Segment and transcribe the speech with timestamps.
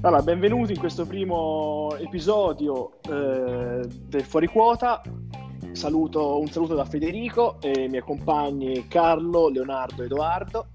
[0.00, 5.02] Allora, benvenuti in questo primo episodio eh, del Fuori Quota.
[5.72, 10.66] Saluto, un saluto da Federico e i miei compagni Carlo, Leonardo e Edoardo.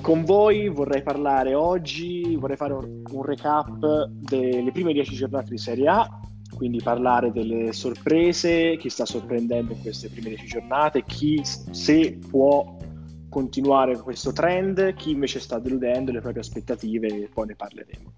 [0.00, 5.58] Con voi vorrei parlare oggi, vorrei fare un, un recap delle prime dieci giornate di
[5.58, 6.20] Serie A,
[6.56, 12.76] quindi parlare delle sorprese, chi sta sorprendendo in queste prime dieci giornate, chi se può
[13.34, 18.14] continuare questo trend, chi invece sta deludendo le proprie aspettative poi ne parleremo.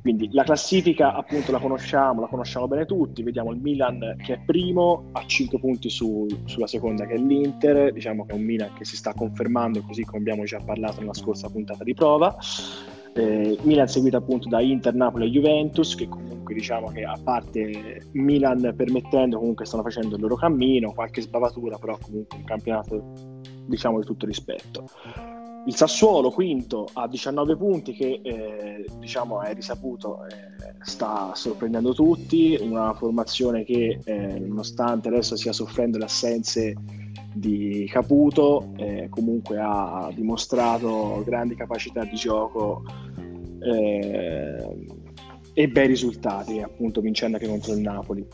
[0.00, 4.38] Quindi la classifica appunto la conosciamo, la conosciamo bene tutti, vediamo il Milan che è
[4.38, 8.72] primo a 5 punti su, sulla seconda che è l'Inter, diciamo che è un Milan
[8.72, 12.34] che si sta confermando così come abbiamo già parlato nella scorsa puntata di prova.
[13.16, 18.02] Eh, Milan seguito appunto da Inter, Napoli e Juventus che comunque diciamo che a parte
[18.12, 23.02] Milan permettendo comunque stanno facendo il loro cammino, qualche sbavatura però comunque un campionato
[23.66, 24.84] diciamo di tutto rispetto.
[25.64, 32.56] Il Sassuolo quinto a 19 punti che eh, diciamo è risaputo eh, sta sorprendendo tutti,
[32.60, 36.74] una formazione che eh, nonostante adesso stia soffrendo le assenze
[37.34, 42.84] di Caputo eh, comunque ha dimostrato grandi capacità di gioco
[43.66, 44.76] eh,
[45.54, 48.26] e bei risultati appunto vincendo anche contro il Napoli.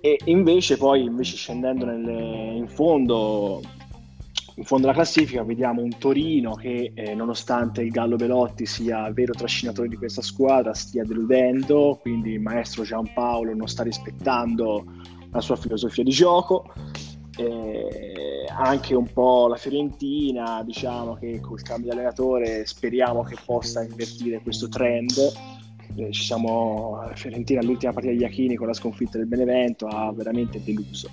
[0.00, 3.60] E invece poi invece scendendo nelle, in fondo
[4.56, 9.32] in fondo alla classifica vediamo un Torino che eh, nonostante il Gallo Belotti sia vero
[9.32, 14.84] trascinatore di questa squadra stia deludendo, quindi il maestro Giampaolo non sta rispettando
[15.30, 16.70] la sua filosofia di gioco.
[17.38, 18.11] Eh,
[18.56, 24.40] anche un po' la Fiorentina, diciamo che col cambio di allenatore speriamo che possa invertire
[24.40, 25.12] questo trend.
[25.96, 30.10] Eh, ci siamo, la Fiorentina all'ultima partita di Iachini con la sconfitta del Benevento ha
[30.12, 31.10] veramente deluso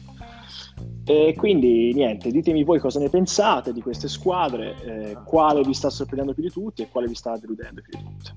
[1.09, 5.89] e quindi niente, ditemi voi cosa ne pensate di queste squadre, eh, quale vi sta
[5.89, 8.31] sorprendendo più di tutti e quale vi sta deludendo più di tutti.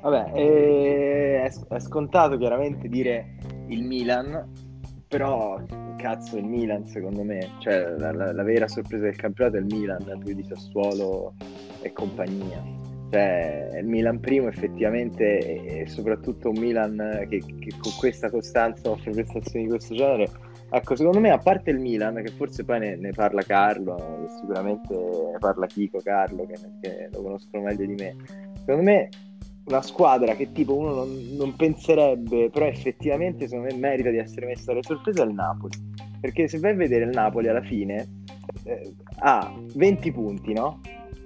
[0.00, 3.36] Vabbè, eh, è, scontato chiaramente dire
[3.68, 4.50] il Milan,
[5.14, 5.62] però
[5.96, 9.66] cazzo il Milan secondo me, cioè la, la, la vera sorpresa del campionato è il
[9.66, 11.34] Milan, più di Sassuolo
[11.82, 12.60] e compagnia.
[13.12, 19.12] Cioè, il Milan primo effettivamente e soprattutto un Milan che, che con questa costanza offre
[19.12, 20.28] prestazioni di questo genere
[20.70, 24.96] Ecco, secondo me, a parte il Milan, che forse poi ne, ne parla Carlo, sicuramente
[25.38, 28.16] parla Chico, Carlo, che, che, lo conoscono meglio di me.
[28.58, 29.08] Secondo me,
[29.66, 34.46] una squadra che tipo uno non, non, penserebbe, però effettivamente secondo me merita di essere
[34.46, 35.74] messa alle sorprese è il Napoli.
[36.20, 38.22] Perché se vai a vedere il Napoli alla fine
[38.64, 40.80] eh, ha 20 punti, no?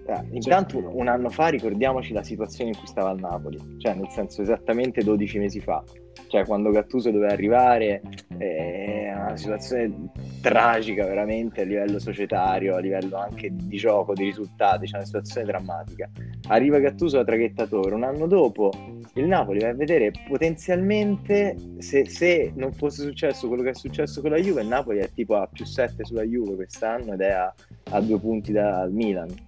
[0.07, 4.09] Eh, intanto un anno fa ricordiamoci la situazione in cui stava il Napoli, cioè nel
[4.09, 5.83] senso esattamente 12 mesi fa
[6.27, 8.03] cioè quando Gattuso doveva arrivare
[8.37, 14.87] è una situazione tragica veramente a livello societario, a livello anche di gioco, di risultati,
[14.87, 16.09] c'è una situazione drammatica.
[16.49, 18.71] Arriva Gattuso da traghettatore, un anno dopo
[19.15, 24.21] il Napoli va a vedere potenzialmente se, se, non fosse successo quello che è successo
[24.21, 27.31] con la Juve, il Napoli è tipo a più 7 sulla Juve quest'anno ed è
[27.31, 27.53] a,
[27.91, 29.47] a due punti dal Milan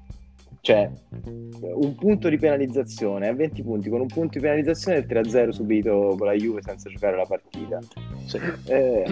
[0.60, 0.90] cioè
[1.62, 6.14] un punto di penalizzazione a 20 punti con un punto di penalizzazione il 3-0 subito
[6.18, 7.78] con la Juve senza giocare la partita
[8.26, 8.38] sì.
[8.66, 9.04] eh,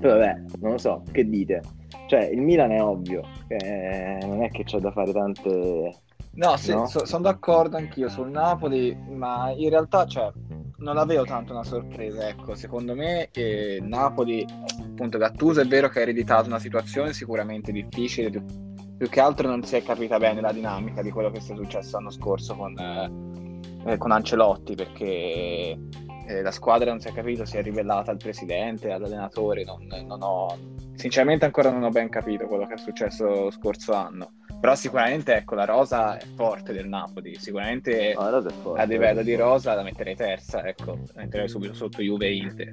[0.00, 1.62] vabbè non lo so che dite
[2.08, 5.96] cioè il Milan è ovvio eh, non è che c'è da fare tante
[6.32, 6.86] no, sì, no?
[6.86, 10.32] So, sono d'accordo anch'io sul Napoli ma in realtà cioè,
[10.78, 14.44] non avevo tanto una sorpresa ecco secondo me eh, Napoli
[14.80, 18.71] appunto Gattuso è vero che ha ereditato una situazione sicuramente difficile più
[19.08, 22.10] che altro non si è capita bene la dinamica di quello che sia successo l'anno
[22.10, 25.78] scorso con, eh, con Ancelotti perché
[26.26, 30.22] eh, la squadra non si è capito, si è ribellata al presidente, all'allenatore, non, non
[30.22, 30.56] ho,
[30.94, 34.32] sinceramente ancora non ho ben capito quello che è successo lo scorso anno.
[34.60, 39.34] Però sicuramente ecco, la rosa è forte del Napoli, sicuramente oh, forte, a livello di
[39.34, 42.70] rosa la metterei terza, ecco, la metterei subito sotto Juve Inter.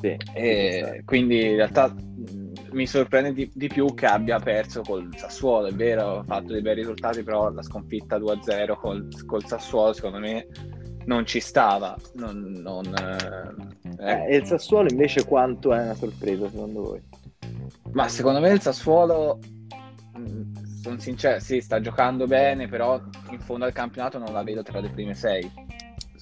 [0.00, 1.92] Sì, e quindi in realtà
[2.72, 5.68] mi sorprende di, di, più che abbia perso col Sassuolo.
[5.68, 10.18] È vero, ha fatto dei bei risultati, però la sconfitta 2-0 col, col Sassuolo, secondo
[10.18, 10.46] me,
[11.06, 11.96] non ci stava.
[12.14, 14.34] Non, non, eh, eh.
[14.34, 17.02] E il Sassuolo invece quanto è una sorpresa secondo voi?
[17.92, 19.38] Ma secondo me il Sassuolo,
[20.18, 23.00] mm, sono sincero, sì, sta giocando bene, però
[23.30, 25.50] in fondo al campionato non la vedo tra le prime sei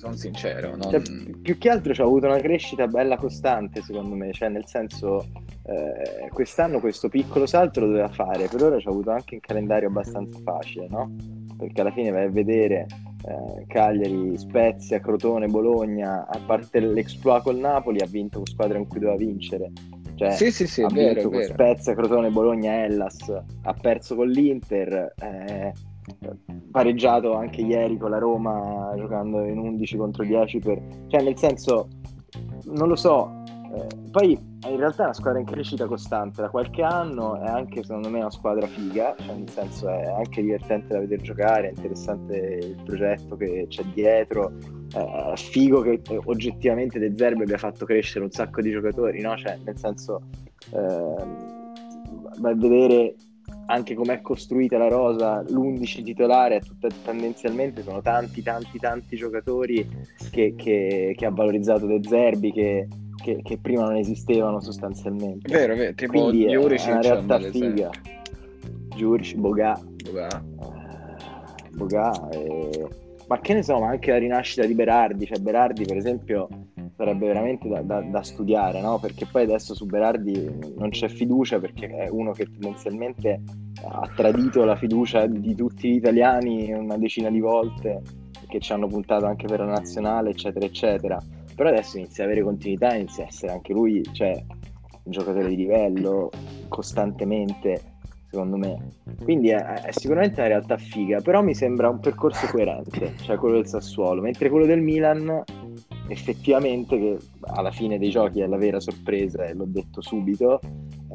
[0.07, 0.77] sono sincero.
[0.77, 0.91] Non...
[0.91, 1.03] Cioè,
[1.43, 5.27] più che altro c'ha avuto una crescita bella costante, secondo me, cioè nel senso
[5.65, 9.89] eh, quest'anno questo piccolo salto lo doveva fare, per ora c'ha avuto anche un calendario
[9.89, 11.15] abbastanza facile, no?
[11.57, 12.87] Perché alla fine vai a vedere
[13.25, 18.87] eh, Cagliari, Spezia, Crotone, Bologna, a parte l'exploit col Napoli, ha vinto con squadre in
[18.87, 19.73] cui doveva vincere.
[20.17, 21.43] Cioè, sì, sì, sì, ha vero, vinto con.
[21.43, 23.31] Spezia, Crotone, Bologna, Hellas,
[23.63, 25.13] ha perso con l'Inter.
[25.19, 25.73] Eh,
[26.71, 30.83] pareggiato anche ieri con la Roma giocando in 11 contro 10 per...
[31.09, 31.89] cioè nel senso
[32.67, 33.45] non lo so
[33.75, 34.39] eh, poi
[34.69, 38.21] in realtà è una squadra in crescita costante da qualche anno è anche secondo me
[38.21, 42.83] una squadra figa cioè nel senso è anche divertente da vedere giocare è interessante il
[42.85, 44.53] progetto che c'è dietro
[44.93, 49.37] è figo che oggettivamente De Zerbe abbia fatto crescere un sacco di giocatori no?
[49.37, 50.23] cioè nel senso
[50.73, 51.25] eh,
[52.43, 53.15] a vedere
[53.67, 59.87] anche com'è costruita la rosa, l'11 titolare, tutta, tendenzialmente sono tanti, tanti, tanti giocatori
[60.31, 62.89] che, che, che ha valorizzato De Zerbi, che,
[63.23, 65.53] che, che, prima non esistevano sostanzialmente.
[65.53, 67.91] Vero, vero, tipo Quindi Juric è una realtà figa.
[68.95, 69.81] Giuric, Boga.
[70.05, 70.45] Boga.
[71.73, 72.89] Boga e...
[73.29, 76.49] Ma che ne so, ma anche la rinascita di Berardi, cioè Berardi per esempio
[76.97, 78.99] sarebbe veramente da, da, da, studiare, no?
[78.99, 83.43] Perché poi adesso su Berardi non c'è fiducia perché è uno che tendenzialmente
[83.85, 88.03] ha tradito la fiducia di tutti gli italiani una decina di volte
[88.49, 91.19] che ci hanno puntato anche per la nazionale, eccetera, eccetera.
[91.55, 94.45] Però adesso inizia ad avere continuità, inizia a essere anche lui, cioè,
[95.05, 96.31] un giocatore di livello
[96.69, 97.95] costantemente
[98.37, 98.91] secondo me.
[99.23, 103.57] Quindi è, è, sicuramente una realtà figa, però mi sembra un percorso coerente, cioè quello
[103.57, 105.43] del Sassuolo, mentre quello del Milan
[106.09, 110.61] effettivamente che alla fine dei giochi è la vera sorpresa e l'ho detto subito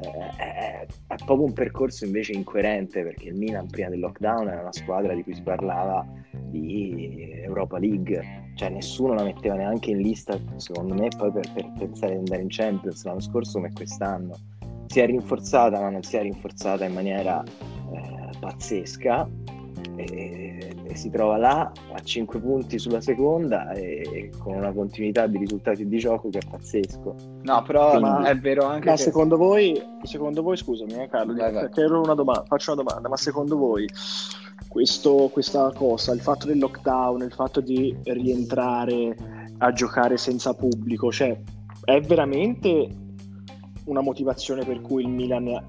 [0.02, 4.62] eh, è, è, proprio un percorso invece incoerente perché il Milan prima del lockdown era
[4.62, 6.06] una squadra di cui si parlava
[6.50, 11.72] di Europa League cioè nessuno la metteva neanche in lista secondo me poi per, per
[11.78, 14.36] pensare di andare in Champions l'anno scorso come quest'anno.
[14.88, 19.28] Si è rinforzata ma non si è rinforzata in maniera eh, pazzesca
[19.96, 25.38] e, e, si trova là a 5 punti sulla seconda e con una continuità di
[25.38, 27.16] risultati di gioco che è pazzesco.
[27.44, 29.02] No, però Quindi, è vero anche ma che...
[29.02, 31.70] secondo voi, secondo voi, scusami eh, Carlo, vai, vai.
[31.90, 33.88] Una domanda, faccio una domanda, ma secondo voi
[34.68, 39.16] questo, questa cosa, il fatto del lockdown, il fatto di rientrare
[39.58, 41.38] a giocare senza pubblico, cioè
[41.84, 42.88] è veramente
[43.86, 45.64] una motivazione per cui il Milan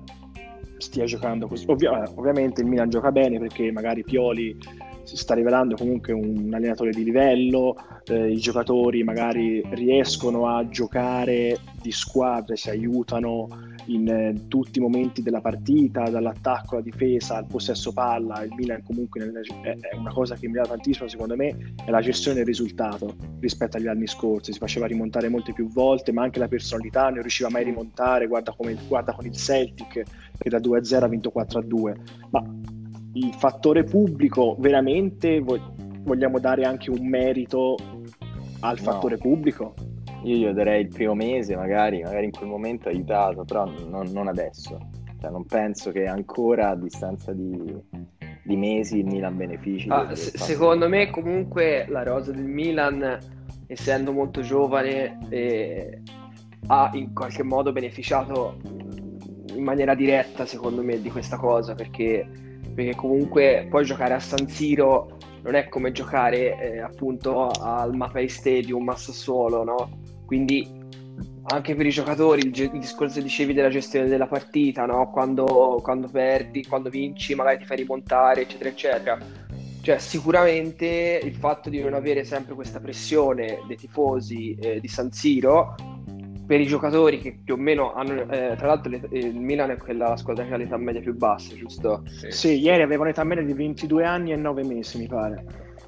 [0.83, 1.65] stia giocando così.
[1.69, 4.59] Ovvia, ovviamente il Milan gioca bene perché magari Pioli
[5.05, 11.59] si sta rivelando comunque un allenatore di livello, eh, i giocatori magari riescono a giocare
[11.81, 13.49] di squadra, si aiutano
[13.87, 18.83] in eh, tutti i momenti della partita, dall'attacco alla difesa al possesso palla, il Milan
[18.85, 19.21] comunque
[19.63, 23.17] è, è una cosa che mi dà tantissimo secondo me, è la gestione del risultato
[23.41, 27.21] rispetto agli anni scorsi, si faceva rimontare molte più volte, ma anche la personalità non
[27.21, 30.03] riusciva mai a rimontare, guarda, come, guarda con il Celtic
[30.39, 31.95] che da 2-0 ha vinto 4-2,
[32.31, 32.45] ma
[33.15, 37.77] il fattore pubblico veramente vogliamo dare anche un merito
[38.61, 38.83] al no.
[38.83, 39.75] fattore pubblico?
[40.25, 44.29] Io gli darei il primo mese, magari, magari in quel momento aiutato, però non, non
[44.29, 44.79] adesso.
[45.21, 47.75] Cioè, non penso che ancora a distanza di,
[48.45, 49.89] di mesi il Milan benefici.
[49.89, 53.19] Ah, se, secondo me, comunque, la rosa del Milan,
[53.67, 56.01] essendo molto giovane, eh,
[56.69, 58.59] ha in qualche modo beneficiato
[59.55, 62.27] in maniera diretta, secondo me, di questa cosa perché,
[62.75, 68.29] perché comunque poi giocare a San Siro non è come giocare eh, appunto al Mapei
[68.29, 70.01] Stadium a Sassuolo, no?
[70.25, 70.81] Quindi
[71.45, 75.11] anche per i giocatori il, il discorso dicevi della gestione della partita, no?
[75.11, 79.19] quando, quando perdi, quando vinci, magari ti fai rimontare, eccetera, eccetera.
[79.83, 85.11] Cioè, sicuramente il fatto di non avere sempre questa pressione dei tifosi eh, di San
[85.11, 85.75] Siro
[86.47, 89.77] per i giocatori che più o meno hanno, eh, tra l'altro le, il Milan è
[89.77, 92.03] quella squadra che ha l'età media più bassa, giusto?
[92.07, 95.45] Sì, sì ieri avevano l'età media di 22 anni e 9 mesi, mi pare.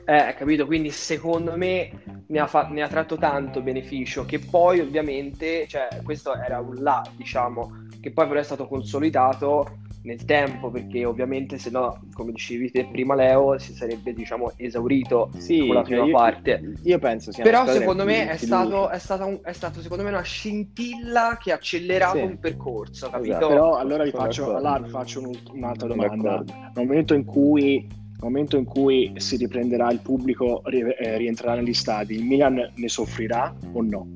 [0.07, 0.67] Eh, capito?
[0.67, 5.89] Quindi secondo me ne ha, fa- ne ha, tratto tanto beneficio, che poi ovviamente, cioè,
[6.03, 11.59] questo era un là, diciamo, che poi però è stato consolidato nel tempo, perché ovviamente
[11.59, 16.05] se no, come dicevi te prima Leo, si sarebbe, diciamo, esaurito sì, con la prima
[16.05, 16.75] io, parte.
[16.83, 20.11] Io penso sia Però secondo me è stato, è, stato un, è stato, secondo me,
[20.11, 22.23] una scintilla che ha accelerato sì.
[22.23, 23.31] un percorso, capito?
[23.31, 23.49] Esatto.
[23.49, 26.45] Però allora vi faccio, allora vi faccio un, un'altra domanda.
[26.75, 32.15] Nel momento in cui momento in cui si riprenderà il pubblico, eh, rientrerà negli stadi,
[32.15, 34.07] il Milan ne soffrirà o no?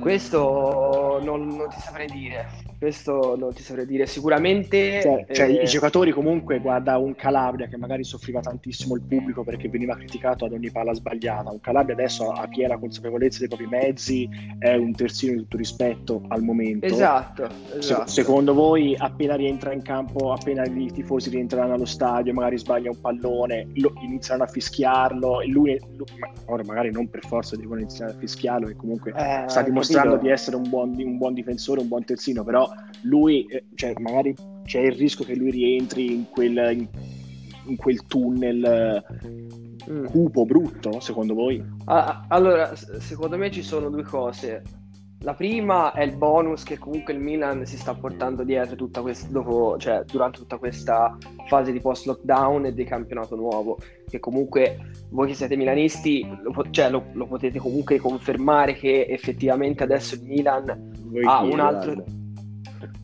[0.00, 2.61] Questo non, non ti saprei dire.
[2.82, 4.06] Questo non ti saprei dire.
[4.06, 5.00] Sicuramente.
[5.00, 5.62] Cioè, cioè eh...
[5.62, 10.46] i giocatori, comunque, guarda un Calabria che magari soffriva tantissimo il pubblico perché veniva criticato
[10.46, 11.52] ad ogni palla sbagliata.
[11.52, 16.24] Un Calabria adesso ha piena consapevolezza dei propri mezzi, è un terzino di tutto rispetto
[16.26, 16.86] al momento.
[16.86, 17.48] Esatto.
[17.78, 18.08] esatto.
[18.08, 22.90] Se, secondo voi, appena rientra in campo, appena i tifosi rientreranno allo stadio, magari sbaglia
[22.90, 26.06] un pallone, lo, iniziano a fischiarlo e lui, lui
[26.46, 30.26] ora magari non per forza devono iniziare a fischiarlo, che comunque eh, sta dimostrando capito.
[30.26, 32.70] di essere un buon, un buon difensore, un buon terzino, però
[33.02, 36.88] lui, eh, cioè, magari c'è il rischio che lui rientri in quel, in,
[37.66, 39.04] in quel tunnel
[39.90, 40.04] mm.
[40.06, 41.62] cupo, brutto, secondo voi?
[42.28, 44.62] Allora, secondo me ci sono due cose.
[45.24, 49.30] La prima è il bonus che comunque il Milan si sta portando dietro tutta quest-
[49.30, 54.78] dopo, cioè, durante tutta questa fase di post-lockdown e di campionato nuovo, che comunque
[55.10, 60.22] voi che siete milanisti lo, cioè, lo, lo potete comunque confermare che effettivamente adesso il
[60.24, 62.04] Milan voi ha un altro...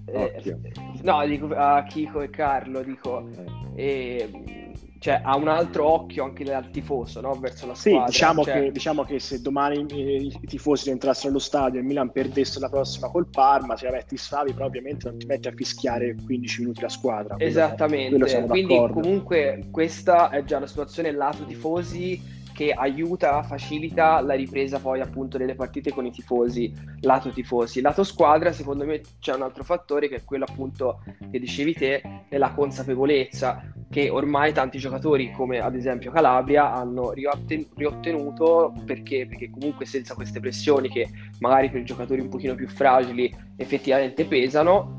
[0.06, 0.54] Eh,
[1.02, 3.28] no, dico a Chico e Carlo, dico...
[3.74, 4.66] Eh.
[5.00, 7.32] Cioè, ha un altro occhio anche dal tifoso no?
[7.34, 8.06] verso la squadra.
[8.06, 8.54] Sì, diciamo, cioè...
[8.54, 12.68] che, diciamo, che, se domani i tifosi rientrassero allo stadio e il Milan perdesse la
[12.68, 16.60] prossima col Parma, se vabbè, ti stavi, però ovviamente non ti metti a fischiare 15
[16.62, 17.36] minuti la squadra.
[17.38, 24.80] Esattamente, quindi comunque questa è già la situazione lato tifosi che aiuta, facilita la ripresa
[24.80, 27.80] poi appunto delle partite con i tifosi, lato tifosi.
[27.80, 31.00] Lato squadra, secondo me c'è un altro fattore che è quello appunto
[31.30, 37.12] che dicevi te, è la consapevolezza che ormai tanti giocatori come ad esempio Calabria hanno
[37.12, 42.66] riotten- riottenuto perché, perché comunque senza queste pressioni che magari per giocatori un pochino più
[42.66, 44.98] fragili effettivamente pesano,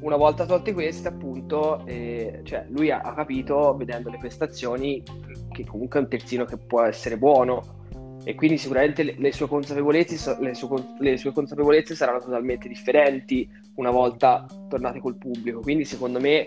[0.00, 5.02] una volta tolte queste, appunto, eh, cioè lui ha, ha, capito, vedendo le prestazioni,
[5.62, 7.78] che comunque è un terzino che può essere buono
[8.24, 13.48] e quindi sicuramente le, le, sue, consapevolezze, le, sue, le sue consapevolezze saranno totalmente differenti
[13.76, 15.60] una volta tornate col pubblico.
[15.60, 16.46] Quindi secondo me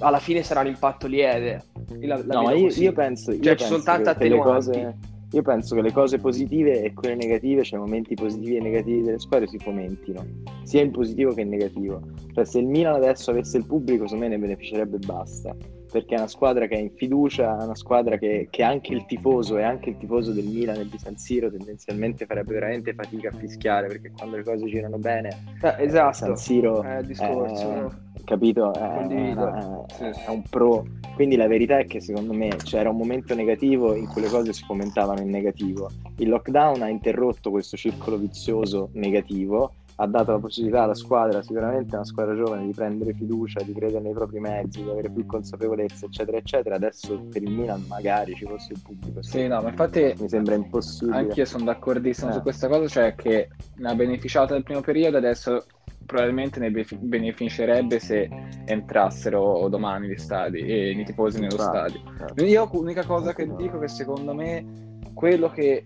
[0.00, 1.64] alla fine sarà un impatto lieve.
[2.00, 4.52] La, la no, io, io, penso, io cioè, ci sono tante attenuanti.
[4.52, 4.96] Cose,
[5.30, 9.20] io penso che le cose positive e quelle negative, cioè momenti positivi e negativi delle
[9.20, 10.26] squadre si fomentino,
[10.64, 12.00] sia in positivo che in negativo.
[12.32, 15.56] Cioè se il Milan adesso avesse il pubblico, secondo me ne beneficerebbe e basta
[15.94, 19.06] perché è una squadra che è in fiducia, è una squadra che, che anche il
[19.06, 23.28] tifoso e anche il tifoso del Milan e di San Siro tendenzialmente farebbe veramente fatica
[23.28, 25.28] a fischiare perché quando le cose girano bene
[25.62, 26.14] eh, esatto.
[26.14, 27.92] San Siro è, discorso, è, no?
[28.24, 28.72] capito?
[28.72, 30.84] È, è, è, un pro
[31.14, 34.52] quindi la verità è che secondo me c'era un momento negativo in cui le cose
[34.52, 40.38] si fomentavano in negativo il lockdown ha interrotto questo circolo vizioso negativo ha dato la
[40.38, 44.82] possibilità alla squadra, sicuramente una squadra giovane, di prendere fiducia, di credere nei propri mezzi,
[44.82, 46.74] di avere più consapevolezza, eccetera, eccetera.
[46.76, 49.22] Adesso per il Milan magari ci fosse il pubblico.
[49.22, 51.16] Sì, no, ma infatti mi sembra impossibile.
[51.16, 52.34] Anch'io sono d'accordissimo eh.
[52.34, 55.64] su questa cosa, cioè che ne ha beneficiato nel primo periodo, adesso
[56.04, 58.28] probabilmente ne beneficerebbe se
[58.66, 62.00] entrassero domani gli stadi e i tifosi nello stadio.
[62.18, 62.44] Certo.
[62.44, 65.84] Io l'unica cosa che dico è che secondo me quello che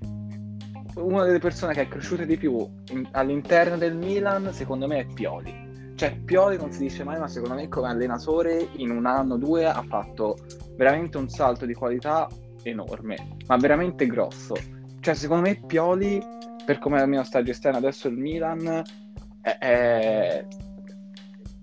[0.99, 5.07] una delle persone che è cresciuta di più in, all'interno del Milan, secondo me, è
[5.07, 5.67] Pioli.
[5.95, 9.37] Cioè, Pioli non si dice mai, ma secondo me come allenatore in un anno o
[9.39, 10.37] due ha fatto
[10.77, 12.29] veramente un salto di qualità
[12.63, 14.55] enorme, ma veramente grosso.
[15.01, 16.23] Cioè, secondo me Pioli,
[16.65, 18.83] per come almeno sta gestendo adesso il Milan,
[19.41, 20.47] è, è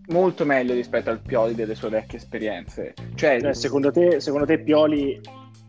[0.08, 2.94] molto meglio rispetto al Pioli delle sue vecchie esperienze.
[3.16, 5.20] Cioè, cioè secondo, te, secondo te Pioli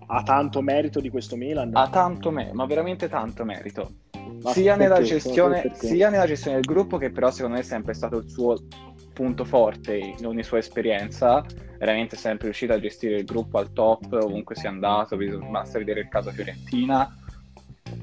[0.07, 1.71] ha tanto merito di questo Milan?
[1.75, 3.93] Ha tanto merito, ma veramente tanto merito.
[4.53, 8.19] sia, nella gestione, sia nella gestione del gruppo, che però secondo me è sempre stato
[8.19, 8.57] il suo
[9.13, 11.45] punto forte in ogni sua esperienza,
[11.79, 15.17] veramente sempre riuscito a gestire il gruppo al top ovunque sia andato,
[15.51, 17.17] basta vedere il caso Fiorentina.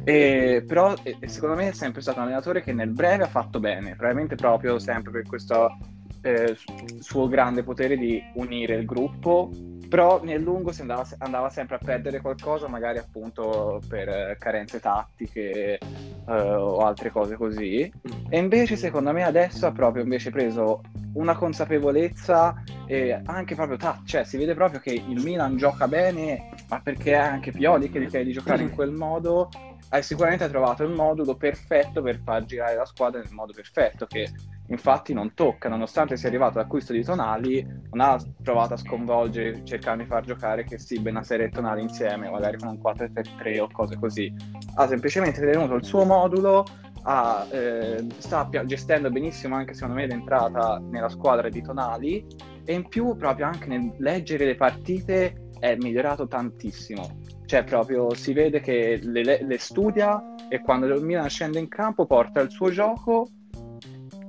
[0.06, 0.94] E, però
[1.26, 4.80] secondo me è sempre stato un allenatore che nel breve ha fatto bene, probabilmente proprio
[4.80, 5.78] sempre per questo
[6.24, 6.58] eh,
[7.00, 9.52] suo grande potere di unire il gruppo
[9.94, 14.80] però nel lungo si andava, andava, sempre a perdere qualcosa, magari appunto per eh, carenze
[14.80, 15.78] tattiche
[16.26, 17.82] uh, o altre cose così.
[18.28, 20.82] E invece secondo me adesso ha proprio invece preso
[21.14, 26.50] una consapevolezza e anche proprio tattica, cioè si vede proprio che il Milan gioca bene,
[26.70, 29.50] ma perché è anche Pioli che gli chiede di giocare in quel modo,
[29.90, 34.28] hai sicuramente trovato il modulo perfetto per far girare la squadra nel modo perfetto, che
[34.74, 40.04] infatti non tocca, nonostante sia arrivato all'acquisto di Tonali, non ha provato a sconvolgere cercando
[40.04, 43.98] di far giocare che sì, Benasera e Tonali insieme, magari con un 4-3 o cose
[43.98, 44.34] così.
[44.76, 46.66] Ha semplicemente tenuto il suo modulo,
[47.04, 52.26] ha, eh, sta gestendo benissimo anche secondo me l'entrata nella squadra di Tonali
[52.64, 57.20] e in più proprio anche nel leggere le partite è migliorato tantissimo.
[57.46, 62.06] Cioè proprio si vede che le, le studia e quando il Milan scende in campo
[62.06, 63.28] porta il suo gioco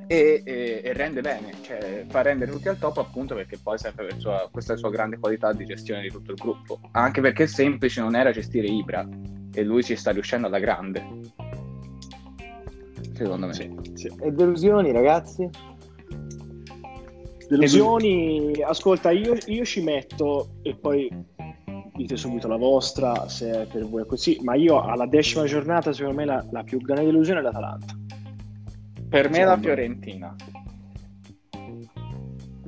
[0.06, 4.06] e, e, e, rende bene, cioè fa rendere tutti al top appunto perché poi sempre
[4.06, 8.00] per sua, questa sua grande qualità di gestione di tutto il gruppo, anche perché semplice
[8.00, 9.06] non era gestire Ibra
[9.52, 11.04] e lui ci sta riuscendo alla grande,
[13.14, 13.54] secondo me.
[13.54, 14.12] Sì, sì.
[14.20, 15.48] E delusioni ragazzi?
[17.48, 21.10] Delusioni, ascolta, io, io ci metto e poi
[21.94, 26.16] dite subito la vostra se è per voi così, ma io alla decima giornata secondo
[26.16, 28.02] me la, la più grande delusione è l'Atalanta
[29.14, 30.34] per me la Fiorentina.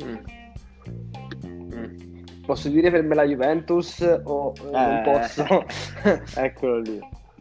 [0.05, 0.17] Mm.
[1.75, 2.45] Mm.
[2.47, 5.03] posso dire per me la Juventus o eh, non Eh.
[5.03, 5.45] posso?
[6.41, 6.99] Eccolo lì.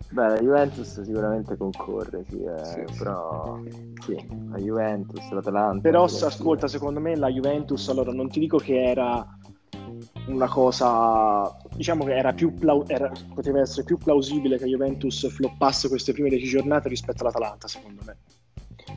[0.10, 2.98] Beh, la Juventus sicuramente concorre, sì, eh, Sì.
[2.98, 3.60] però
[4.04, 4.16] sì,
[4.50, 5.82] la Juventus, l'Atalanta.
[5.82, 9.24] Però se- la ascolta, secondo me la Juventus, allora non ti dico che era
[10.28, 15.28] una cosa, diciamo che era più plau- era- poteva essere più plausibile che la Juventus
[15.30, 18.18] floppasse queste prime 10 giornate rispetto all'Atalanta, secondo me.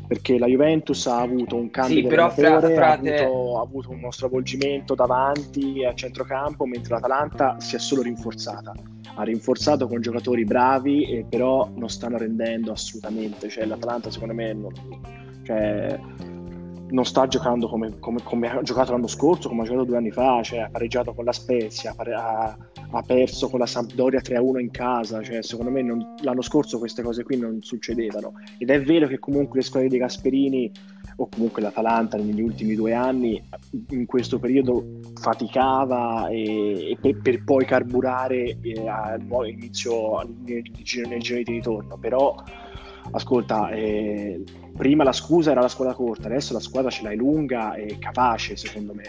[0.09, 3.91] Perché la Juventus ha avuto un cambio Sì, di però fra- ha, avuto, ha avuto
[3.91, 8.73] uno stravolgimento davanti a centrocampo, mentre l'Atalanta si è solo rinforzata.
[9.17, 13.51] Ha rinforzato con giocatori bravi, e però non stanno rendendo assolutamente.
[13.51, 14.73] Cioè, l'Atalanta, secondo me, non,
[15.43, 16.01] cioè,
[16.89, 20.11] non sta giocando come, come- come ha giocato l'anno scorso, come ha giocato due anni
[20.11, 20.41] fa.
[20.43, 22.57] Cioè, ha pareggiato con la Spezia, ha,
[22.91, 25.23] ha- perso con la Sampdoria 3-1 in casa.
[25.23, 28.33] Cioè, secondo me, non- l'anno scorso queste cose qui non succedevano.
[28.59, 30.71] Ed è vero che comunque le squadre dei Gasperini
[31.21, 33.43] o comunque l'Atalanta negli ultimi due anni
[33.91, 40.63] in questo periodo faticava e, e per, per poi carburare eh, al nuovo inizio nel,
[40.83, 42.37] giro- nel giro di ritorno però
[43.11, 44.45] ascolta eh,
[44.77, 48.55] prima la scusa era la squadra corta adesso la squadra ce l'hai lunga e capace
[48.55, 49.05] secondo me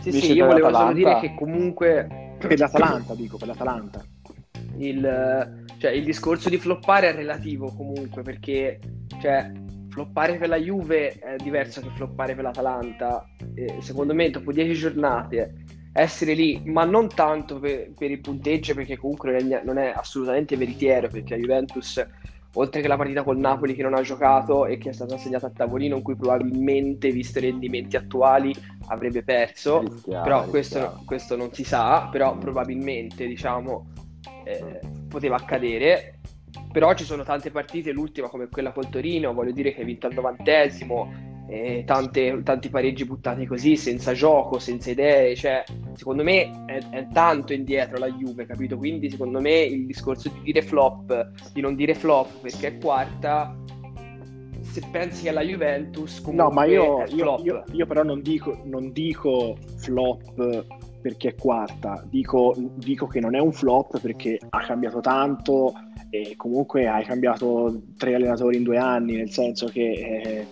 [0.00, 4.04] Sì, sì, io volevo solo dire che comunque per l'Atalanta dico per l'Atalanta
[4.78, 8.78] il, cioè, il discorso di floppare è relativo comunque perché
[9.20, 9.50] cioè,
[9.88, 13.26] floppare per la Juve è diverso che floppare per l'Atalanta.
[13.54, 18.74] Eh, secondo me dopo 10 giornate essere lì, ma non tanto per, per il punteggio
[18.74, 22.06] perché comunque non è, non è assolutamente veritiero perché la Juventus
[22.58, 25.46] oltre che la partita col Napoli che non ha giocato e che è stata assegnata
[25.46, 28.54] a tavolino in cui probabilmente visto i rendimenti attuali
[28.88, 33.86] avrebbe perso Rischiava, però questo, questo non si sa, però probabilmente diciamo
[34.44, 36.12] eh, poteva accadere.
[36.72, 40.06] Però ci sono tante partite, l'ultima come quella col Torino, voglio dire che hai vinto
[40.06, 45.62] al novantesimo, eh, tante- tanti pareggi buttati così, senza gioco, senza idee, cioè
[45.94, 48.76] secondo me è, è tanto indietro la Juve, capito?
[48.76, 53.56] Quindi secondo me il discorso di dire flop, di non dire flop perché è quarta,
[54.62, 57.44] se pensi alla Juventus comunque No, ma io, è io- flop.
[57.44, 60.64] io- io però non dico, non dico flop
[61.00, 65.72] perché è quarta, dico, dico che non è un flop perché ha cambiato tanto
[66.10, 70.46] e comunque hai cambiato tre allenatori in due anni, nel senso che eh,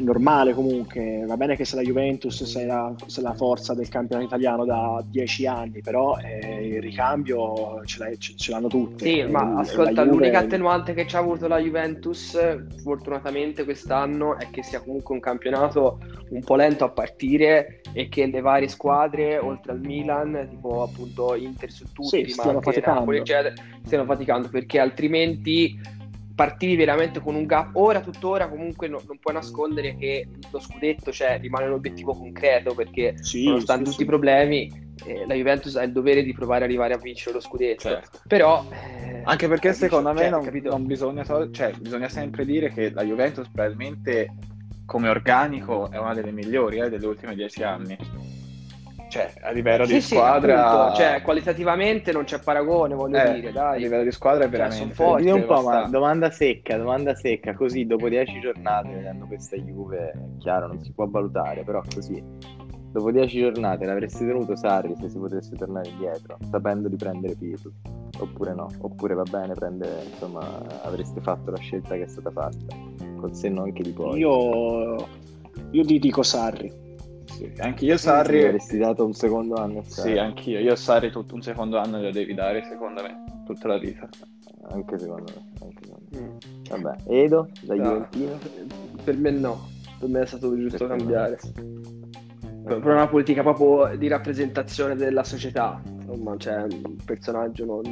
[0.00, 3.88] è normale comunque, va bene che se la Juventus sei la, sei la forza del
[3.88, 9.04] campionato italiano da dieci anni, però eh, il ricambio ce, ce- l'hanno tutti.
[9.04, 12.36] Sì, ma la ascolta, Juve- l'unica attenuante che ci ha avuto la Juventus,
[12.82, 18.26] fortunatamente quest'anno, è che sia comunque un campionato un po' lento a partire e che
[18.26, 23.00] le varie squadre, oltre al Milan, tipo appunto Inter su tutti, Sì, ma stiano faticando.
[23.00, 25.78] Napoli, eccetera, stiano faticando perché altrimenti
[26.40, 27.72] partivi veramente con un gap.
[27.74, 32.74] Ora, tuttora, comunque no- non puoi nascondere che lo scudetto cioè, rimane un obiettivo concreto
[32.74, 34.02] perché Sì, nonostante sì, tutti sì.
[34.04, 34.72] i problemi,
[35.04, 37.82] eh, la Juventus ha il dovere di provare ad arrivare a vincere lo scudetto.
[37.82, 38.20] Certo.
[38.26, 42.72] Però, eh, Anche perché secondo me Cioè, non, non bisogna, to- cioè, bisogna sempre dire
[42.72, 44.32] che la Juventus probabilmente
[44.86, 47.98] come organico è una delle migliori eh, delle ultime dieci anni.
[49.10, 53.34] Cioè, a livello Sì, di sì, squadra, appunto, cioè, qualitativamente non c'è paragone, voglio eh,
[53.34, 53.80] dire, a dai.
[53.80, 55.28] livello di squadra è Cioè, veramente son forti.
[55.28, 60.38] Un po', ma domanda secca, domanda secca, così dopo 10 giornate vedendo questa Juve, è
[60.38, 62.22] chiaro, non si può valutare, però così,
[62.92, 67.68] dopo 10 giornate l'avresti tenuto Sarri se si potesse tornare indietro, sapendo di prendere Pitu,
[68.20, 70.40] oppure no, oppure va bene, prendere, insomma,
[70.84, 72.76] avreste fatto la scelta che è stata fatta,
[73.16, 74.20] col senno anche di poi.
[74.20, 74.94] Io,
[75.72, 76.88] io ti dico Sarri.
[77.40, 80.58] Sì, anche io Sarri, avresti dato un secondo anno a sì, anch'io.
[80.58, 84.06] Io Sarri tutto un secondo anno glielo devi dare, secondo me, tutta la vita.
[84.70, 85.52] anche secondo me.
[85.62, 86.18] Anche secondo me.
[86.20, 86.82] Mm.
[86.82, 88.38] Vabbè, Edo, da No, Juventino.
[89.02, 90.96] Per me no, per me è stato giusto no?
[90.96, 91.38] cambiare.
[92.62, 97.82] Per per una politica proprio di rappresentazione della società, insomma, c'è un personaggio non,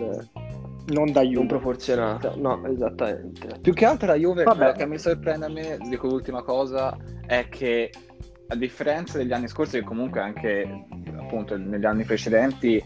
[0.89, 1.47] Non da non Juve.
[1.47, 2.35] proporzionato.
[2.37, 3.59] No, esattamente.
[3.63, 4.57] Più che altro la Juve, Vabbè.
[4.59, 6.95] quello che mi sorprende a me, dico l'ultima cosa,
[7.27, 7.91] è che
[8.49, 12.83] a differenza degli anni scorsi, che comunque anche appunto negli anni precedenti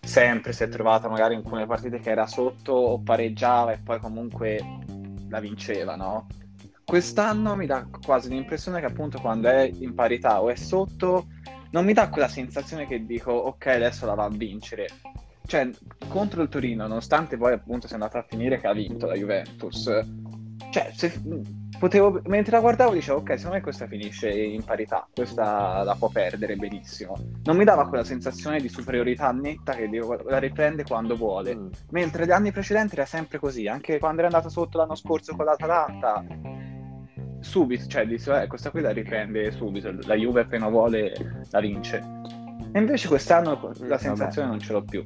[0.00, 3.98] sempre si è trovata magari in alcune partite che era sotto o pareggiava e poi
[3.98, 4.60] comunque
[5.28, 6.26] la vinceva, no?
[6.84, 11.26] Quest'anno mi dà quasi l'impressione che appunto quando è in parità o è sotto
[11.70, 14.88] non mi dà quella sensazione che dico ok adesso la va a vincere
[15.46, 15.68] cioè
[16.08, 19.82] contro il Torino nonostante poi appunto sia andata a finire che ha vinto la Juventus
[20.70, 21.20] cioè se,
[21.78, 26.08] potevo mentre la guardavo dicevo ok secondo me questa finisce in parità questa la può
[26.08, 29.88] perdere benissimo non mi dava quella sensazione di superiorità netta che
[30.26, 31.68] la riprende quando vuole Mm.
[31.90, 35.44] Mentre gli anni precedenti era sempre così, anche quando era andato sotto l'anno scorso con
[35.44, 36.24] l'Atalanta,
[37.40, 41.12] subito, cioè dice, eh, questa qui la riprende subito, la Juve appena vuole
[41.50, 42.04] la vince.
[42.72, 45.04] E invece quest'anno la sensazione non ce l'ho più.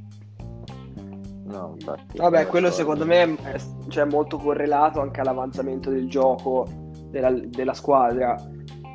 [1.50, 2.16] No, infatti.
[2.18, 6.66] Vabbè, quello secondo me è cioè, molto correlato anche all'avanzamento del gioco
[7.10, 8.36] della, della squadra.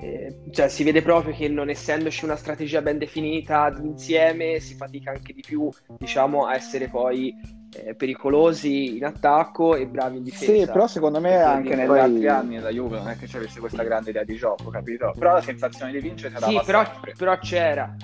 [0.01, 5.11] Eh, cioè, si vede proprio che non essendoci una strategia ben definita d'insieme, si fatica
[5.11, 7.33] anche di più, diciamo, a essere poi
[7.75, 10.51] eh, pericolosi in attacco e bravi in difesa.
[10.51, 13.37] Sì, però secondo me anche negli poi- altri anni la Juve non è che ci
[13.37, 15.13] avesse questa grande idea di gioco, capito?
[15.17, 17.13] Però la sensazione di vincere ce Sì, però, sempre.
[17.17, 17.95] però c'era.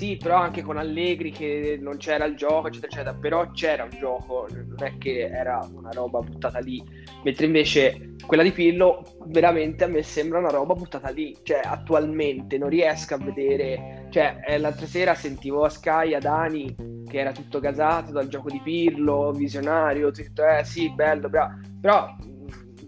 [0.00, 3.14] Sì, però anche con Allegri che non c'era il gioco, eccetera, eccetera.
[3.20, 6.82] Però c'era un gioco, non è che era una roba buttata lì.
[7.22, 11.36] Mentre invece quella di Pirlo veramente a me sembra una roba buttata lì.
[11.42, 14.06] Cioè, attualmente non riesco a vedere.
[14.08, 16.74] Cioè, eh, l'altra sera sentivo a Sky a Dani
[17.06, 21.58] che era tutto gasato dal gioco di Pirlo, visionario, tutto, eh sì, bello, bravo.
[21.78, 22.16] Però,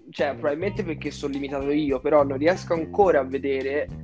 [0.09, 4.02] cioè, probabilmente perché sono limitato io, però non riesco ancora a vedere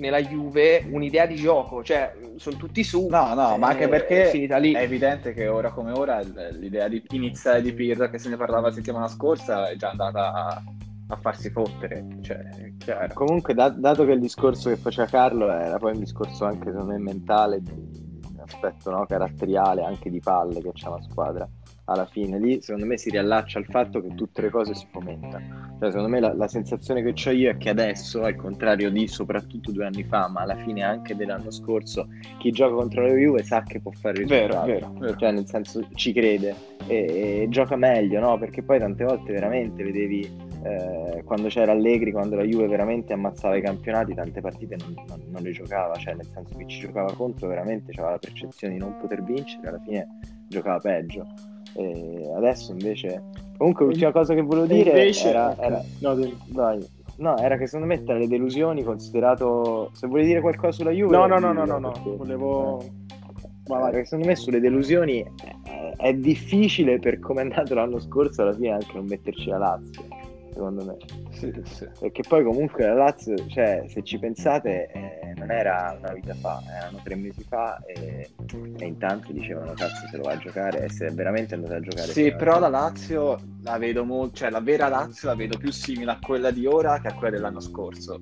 [0.00, 3.06] nella Juve un'idea di gioco, cioè sono tutti su.
[3.08, 4.72] No, no, ma anche eh, perché è finita lì.
[4.72, 8.68] è evidente che ora come ora l'idea di iniziale di Pirlo, che se ne parlava
[8.68, 10.62] la settimana scorsa, è già andata a,
[11.08, 12.06] a farsi fottere.
[12.22, 13.12] Cioè.
[13.12, 16.92] Comunque, da- dato che il discorso che faceva Carlo era poi un discorso anche secondo
[16.92, 21.48] me mentale, di aspetto no, caratteriale, anche di palle che c'è una squadra.
[21.90, 25.76] Alla fine lì, secondo me, si riallaccia al fatto che tutte le cose si fomentano.
[25.80, 29.08] Cioè, secondo me la, la sensazione che ho io è che adesso, al contrario di
[29.08, 32.06] soprattutto due anni fa, ma alla fine anche dell'anno scorso,
[32.38, 34.66] chi gioca contro la Juve sa che può fare il Vero, risultato.
[34.66, 35.16] vero, vero.
[35.16, 36.54] Cioè, nel senso, ci crede
[36.86, 38.38] e, e gioca meglio, no?
[38.38, 43.56] Perché poi tante volte veramente vedevi eh, quando c'era Allegri, quando la Juve veramente ammazzava
[43.56, 47.12] i campionati, tante partite non, non- non le giocava, cioè nel senso che ci giocava
[47.14, 50.06] contro veramente aveva la percezione di non poter vincere, alla fine
[50.46, 51.26] giocava peggio.
[51.74, 53.22] E adesso invece,
[53.56, 55.58] comunque l'ultima cosa che volevo dire invece- era, ok.
[55.60, 56.84] era- No, devi- vai.
[57.16, 61.16] No, era che secondo me tra le delusioni, considerato se vuoi dire qualcosa sulla Juve,
[61.16, 62.80] no, no, no, no, no, no, perché- volevo...
[62.80, 62.90] eh.
[63.66, 63.90] Ma vai.
[63.90, 68.52] perché secondo me sulle delusioni eh, è difficile per come è andato l'anno scorso alla
[68.54, 70.02] fine anche non metterci la Lazio,
[70.52, 70.96] secondo me.
[71.30, 71.86] Sì, sì.
[72.00, 75.19] Perché poi comunque la Lazio, cioè, se ci pensate, eh,
[75.50, 78.30] non era una vita fa, erano tre mesi fa e,
[78.78, 81.74] e in tanti dicevano cazzo se lo va a giocare e se è veramente andato
[81.74, 82.12] a giocare.
[82.12, 86.12] Sì, però la Lazio la vedo molto, cioè la vera Lazio la vedo più simile
[86.12, 88.18] a quella di ora che a quella dell'anno scorso.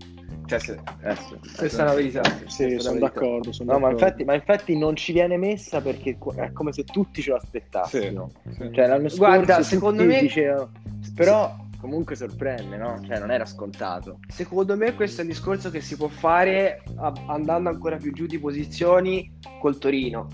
[0.47, 1.39] Cioè, se- Eh, sì.
[1.57, 2.23] Questa è la verità.
[2.47, 3.53] Sì, la sono d'accordo.
[3.53, 4.05] Sono No, ma d'accordo.
[4.05, 8.33] infatti, ma infatti non ci viene messa perché è come se tutti ce lo aspettassimo.
[8.51, 8.71] sì.
[8.73, 10.71] Cioè, l'anno scorso Guarda, secondo me- dicevano,
[11.15, 13.01] però comunque sorprende, no?
[13.07, 14.19] Cioè, non era scontato.
[14.29, 18.27] Secondo me questo è un discorso che si può fare a- andando ancora più giù
[18.27, 20.27] di posizioni col Torino.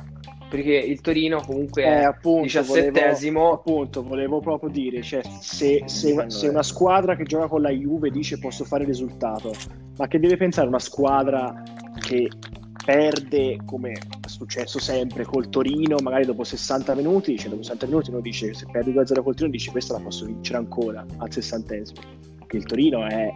[0.49, 3.41] Perché il Torino comunque Eh, è appunto, diciassettesimo.
[3.41, 7.63] volevo, appunto, volevo proprio dire, cioè, se, se una, se una squadra che gioca con
[7.63, 9.53] la Juve dice posso fare il risultato,
[9.97, 11.61] ma che deve pensare una squadra
[11.99, 12.29] che
[12.85, 18.11] perde, come è successo sempre, col Torino, magari dopo 60 minuti, cioè dopo 60 minuti
[18.11, 22.01] uno dice, se perdi 2-0 col Torino, dici questa la posso vincere ancora al sessantesimo,
[22.47, 23.33] che il Torino è,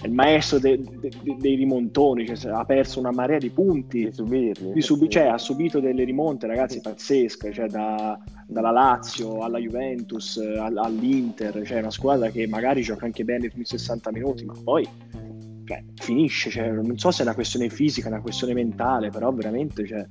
[0.00, 4.04] è il maestro de- de- de- dei rimontoni, cioè, ha perso una marea di punti,
[4.04, 4.72] Di subirli.
[4.72, 10.36] di subi- cioè, ha subito delle rimonte, ragazzi, pazzesche, cioè, da- dalla Lazio alla Juventus
[10.38, 14.54] all- all'Inter, cioè una squadra che magari gioca anche bene i primi 60 minuti, ma
[14.62, 14.88] poi
[15.68, 19.86] cioè, finisce, cioè, non so se è una questione fisica, una questione mentale, però veramente,
[19.86, 20.06] cioè,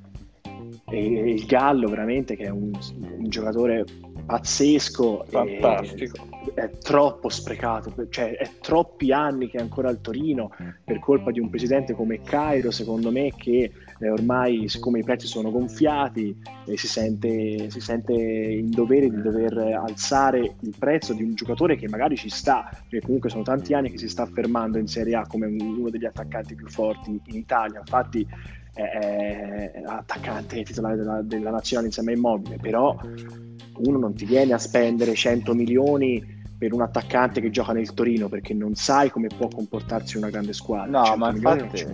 [0.90, 2.72] e, il Gallo veramente che è un,
[3.18, 3.84] un giocatore
[4.24, 6.28] pazzesco, Fantastico.
[6.54, 10.52] è troppo sprecato, cioè è troppi anni che è ancora al Torino
[10.84, 15.28] per colpa di un presidente come Cairo, secondo me, che eh, ormai, siccome i prezzi
[15.28, 21.24] sono gonfiati, eh, si, sente, si sente in dovere di dover alzare il prezzo di
[21.24, 24.78] un giocatore che magari ci sta, perché comunque sono tanti anni che si sta affermando
[24.78, 27.80] in Serie A come uno degli attaccanti più forti in Italia.
[27.80, 28.28] Infatti
[28.74, 32.96] è, attaccante titolare della, della nazionale insieme a Immobile, però
[33.78, 38.30] uno non ti viene a spendere 100 milioni per un attaccante che gioca nel Torino
[38.30, 41.00] perché non sai come può comportarsi una grande squadra.
[41.00, 41.86] No, 100 ma infatti,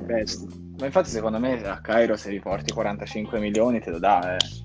[0.77, 4.61] ma infatti secondo me a Cairo se riporti 45 milioni te lo dà, eh.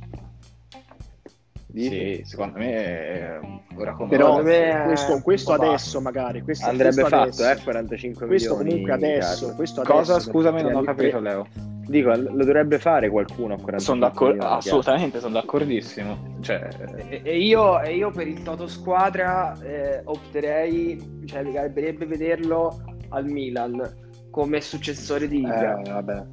[1.71, 3.41] Sì, secondo me eh,
[3.77, 7.63] ora come Però me- questo, questo po' adesso magari questo, Andrebbe questo fatto, adesso, eh,
[7.63, 8.71] 45 questo milioni.
[8.71, 10.15] comunque adesso, questo Cosa?
[10.15, 11.47] adesso, Scusami, non ho capito, Leo.
[11.88, 16.37] Dico, lo dovrebbe fare qualcuno a 45 Sono d'accordo, milioni, assolutamente, sono d'accordissimo.
[16.40, 16.68] Cioè,
[17.09, 22.79] E, e io, e io per il Toto Squadra eh, opterei, cioè mi piacerebbe vederlo
[23.09, 23.83] al Milan
[24.31, 25.81] come successore di Ibra.
[25.81, 26.24] Eh, vabbè,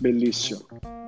[0.00, 0.62] bellissimo.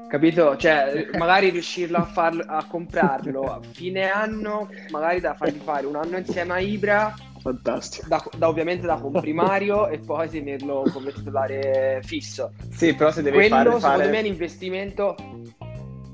[0.09, 0.57] Capito?
[0.57, 5.97] Cioè, magari riuscirlo a, farlo, a comprarlo a fine anno, magari da fargli fare un
[5.97, 7.13] anno insieme a Ibra
[7.47, 8.09] Fantastico.
[8.09, 12.53] Da, da- ovviamente da comprimario e poi tenerlo come titolare fisso.
[12.71, 15.15] Sì, però se devi Quello fare, secondo fare- me è un investimento.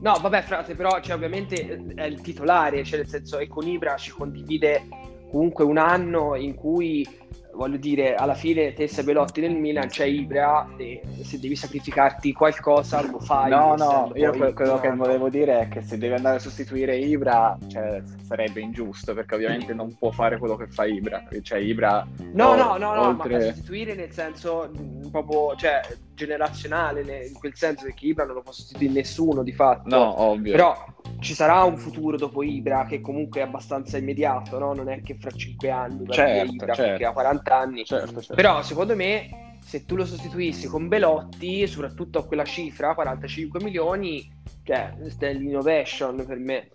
[0.01, 3.67] No, vabbè, frate, però cioè, ovviamente eh, è il titolare, cioè nel senso e con
[3.67, 4.87] Ibra ci condivide
[5.31, 7.07] comunque un anno in cui
[7.55, 12.33] voglio dire, alla fine te sei Belotti nel Milan, c'è Ibra e se devi sacrificarti
[12.33, 13.51] qualcosa lo fai.
[13.51, 16.97] No, no, io quello un che volevo dire è che se deve andare a sostituire
[16.97, 21.23] Ibra, cioè, sarebbe ingiusto, perché ovviamente non può fare quello che fa Ibra.
[21.43, 22.07] Cioè, Ibra...
[22.33, 24.71] No, o- no, no, no, oltre- ma sostituire nel senso
[25.11, 25.81] proprio, cioè,
[26.15, 29.89] generazionale, ne- in quel senso che Ibra non lo può sostituire nessuno di fatto.
[29.89, 30.53] No, ovvio.
[30.53, 30.87] Però
[31.21, 34.73] ci sarà un futuro dopo Ibra che comunque è abbastanza immediato, no?
[34.73, 36.91] Non è che fra 5 anni Certo, Ibra certo.
[36.91, 37.85] perché ha 40 anni.
[37.85, 38.35] Certo, certo.
[38.35, 44.29] Però secondo me se tu lo sostituissi con Belotti, soprattutto a quella cifra, 45 milioni,
[44.65, 46.69] cioè è l'innovation per me.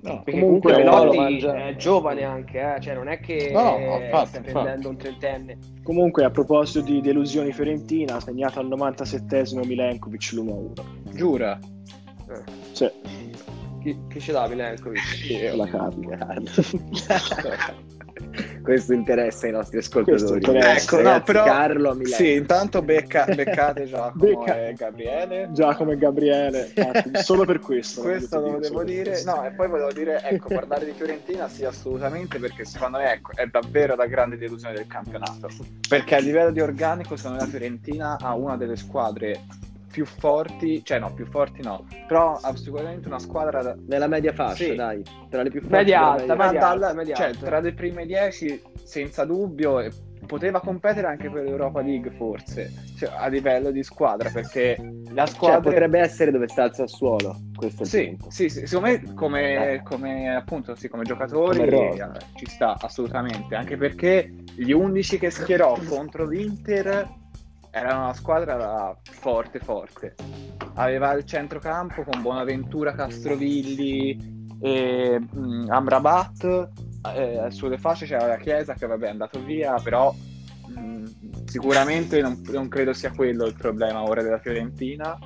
[0.00, 2.80] No, Perché Comunque, comunque, è giovane anche, eh?
[2.80, 4.52] cioè non è che No, no, infatti, infatti.
[4.52, 5.58] prendendo un trentenne.
[5.82, 11.14] Comunque, a proposito di delusioni fiorentina, ha segnato al 97esimo Milenkovic l'1-1.
[11.14, 11.58] Giura.
[11.58, 12.42] Eh.
[12.72, 12.90] Sì,
[13.82, 15.54] Chi, chi ce l'ha Milenkovic?
[15.54, 16.10] la Carlo.
[18.62, 20.44] Questo interessa i nostri ascoltatori.
[20.44, 21.44] Ecco, no, Ragazzi, però...
[21.44, 22.14] Carlo a Milano.
[22.14, 25.48] Sì, intanto becca- beccate Giacomo Becca- e Gabriele.
[25.52, 28.02] Giacomo e Gabriele, infatti, solo per questo.
[28.02, 29.10] Questo lo devo dire.
[29.10, 29.34] questo.
[29.34, 33.32] No, e poi volevo dire, ecco, parlare di Fiorentina sì, assolutamente, perché secondo me ecco,
[33.34, 35.48] è davvero la grande delusione del campionato.
[35.88, 39.40] Perché a livello di organico, secondo me la Fiorentina ha una delle squadre
[39.92, 44.32] più forti, cioè no, più forti no, però ha sicuramente una squadra da- Nella media
[44.32, 44.74] fascia, Sì.
[44.74, 45.02] dai.
[45.28, 45.76] Tra le più forti.
[45.76, 47.46] Media alta, media dalla- alta, media cioè, alta.
[47.46, 49.90] tra le prime 10 senza dubbio e
[50.26, 54.76] poteva competere anche per l'Europa League forse, cioè, a livello di squadra, perché
[55.10, 57.36] la Cioè, squadra potrebbe essere dove sta il Sassuolo.
[57.54, 58.30] Questo è il Sì, punto.
[58.30, 59.82] sì, sì, secondo me come, Eh.
[59.82, 65.30] come, appunto, sì, come giocatori Come eh, ci sta assolutamente, anche perché gli 11 che
[65.30, 67.20] schierò contro l'Inter
[67.72, 70.14] erano una squadra forte forte.
[70.74, 76.68] Aveva il centrocampo con Bonaventura, Castrovilli e mh, Amrabat,
[77.14, 82.40] eh, sulle fasce c'era la Chiesa che vabbè è andato via, però mh, sicuramente non,
[82.50, 85.18] non credo sia quello il problema ora della Fiorentina.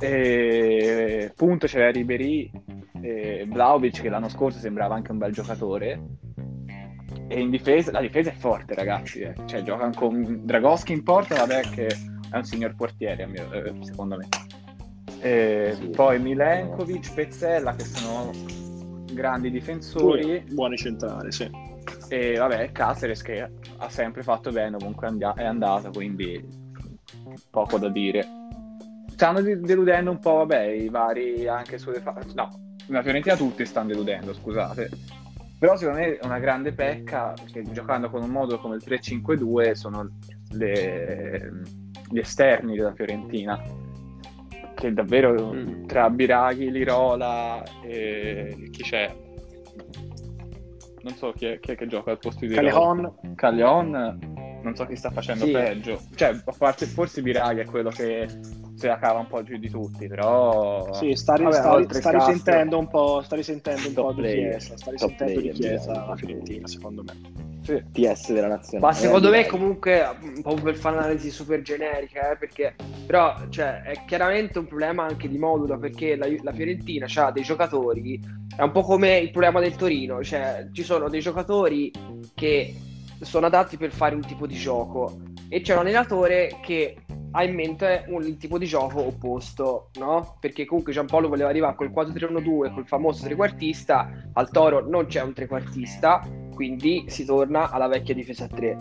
[0.00, 2.48] E appunto c'era Ribery
[3.00, 6.00] e Vlaovic che l'anno scorso sembrava anche un bel giocatore.
[7.30, 9.20] E in difesa, la difesa è forte, ragazzi.
[9.20, 9.34] eh.
[9.46, 11.86] Cioè, giocano con Dragoschi in porta, vabbè, che
[12.30, 14.28] è un signor portiere, mio- eh, secondo me.
[15.20, 15.88] E Sì.
[15.90, 18.30] poi Milenkovic, Pezzella, che sono
[19.12, 20.42] grandi difensori.
[20.50, 21.50] Buoni centrali, sì.
[22.08, 23.42] E vabbè, Caceres che
[23.76, 26.42] ha sempre fatto bene, comunque è andato, quindi
[27.50, 28.26] poco da dire.
[29.08, 32.48] Stanno de- deludendo un po', vabbè, i vari anche sulle fa- No,
[32.86, 34.88] la Fiorentina tutti stanno deludendo, scusate.
[35.58, 39.72] Però secondo me è una grande pecca, che giocando con un modulo come il 3-5-2
[39.74, 40.08] sono
[40.50, 41.50] le-
[42.10, 43.60] gli esterni della Fiorentina.
[44.74, 45.86] Che davvero Mm.
[45.86, 49.12] tra Biraghi, Lirola e chi c'è?
[51.02, 52.70] Non so chi è, chi è che gioca al posto di Lirola.
[52.70, 55.52] Callejon, Calleon non so chi sta facendo Sì.
[55.52, 56.00] peggio.
[56.14, 58.28] Cioè, a parte forse Biraghi è quello che
[58.74, 60.92] se la cava un po' giù di tutti, però...
[60.92, 64.20] sì, sta, ri- Vabbè, sta, ri- sta risentendo un po', sta risentendo un po' di
[64.20, 64.50] player.
[64.50, 67.46] chiesa, sta risentendo di chiesa la Fiorentina, secondo me.
[67.62, 67.82] Sì.
[67.92, 68.92] TS della nazionale.
[68.92, 69.50] Ma secondo Eh, me direi.
[69.50, 74.66] comunque, un po' per fare un'analisi super generica, eh, perché però cioè, è chiaramente un
[74.66, 78.20] problema anche di modulo, perché la, la Fiorentina ha dei giocatori,
[78.56, 81.90] è un po' come il problema del Torino, cioè ci sono dei giocatori
[82.34, 82.74] che
[83.20, 86.96] sono adatti per fare un tipo di gioco e c'è un allenatore che
[87.32, 90.36] ha in mente un il tipo di gioco opposto, no?
[90.40, 95.34] Perché comunque Giampaolo voleva arrivare col 4-3-1-2, col famoso trequartista, al Toro non c'è un
[95.34, 98.76] trequartista, quindi si torna alla vecchia difesa a 3.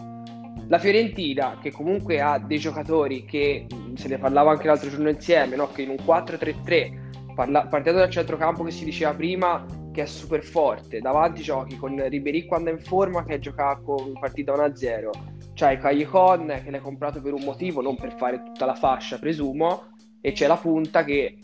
[0.70, 5.10] La Fiorentina, che comunque ha dei giocatori che mh, se ne parlava anche l'altro giorno
[5.10, 5.72] insieme, no?
[5.72, 9.66] che in un 4-3-3, parla- partendo dal centrocampo che si diceva prima,
[9.98, 14.14] che è super forte, davanti giochi con Ribéry quando è in forma, che gioca con
[14.20, 15.10] partita 1-0,
[15.56, 19.88] c'hai Callecon che l'hai comprato per un motivo, non per fare tutta la fascia, presumo,
[20.22, 21.40] e c'è la punta che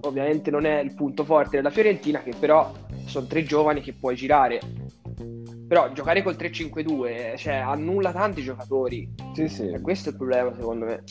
[0.00, 2.72] ovviamente non è il punto forte della Fiorentina, che però
[3.04, 4.58] sono tre giovani che puoi girare.
[5.68, 9.08] Però giocare col 3-5-2, cioè, annulla tanti giocatori.
[9.32, 9.70] Sì, sì.
[9.70, 11.04] E questo è il problema, secondo me.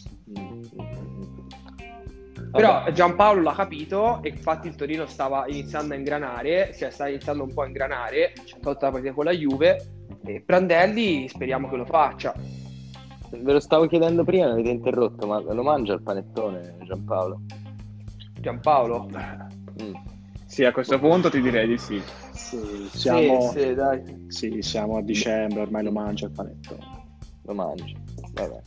[2.52, 7.44] Però Giampaolo l'ha capito e infatti il Torino stava iniziando a ingranare, cioè sta iniziando
[7.44, 9.86] un po' a ingranare, c'è tolta la partita con la Juve
[10.26, 12.34] e Prandelli speriamo che lo faccia.
[13.34, 17.42] Ve lo stavo chiedendo prima, mi avete interrotto, ma lo mangia il panettone Giampaolo?
[18.40, 19.08] Giampaolo.
[19.82, 19.94] Mm.
[20.46, 22.04] Sì, a questo punto ti direi di sì.
[22.34, 24.26] Sì, siamo, Sì, sì, dai.
[24.28, 26.86] sì, siamo a dicembre, ormai lo mangia il panettone.
[27.44, 27.96] Lo mangi.
[28.34, 28.62] Vabbè.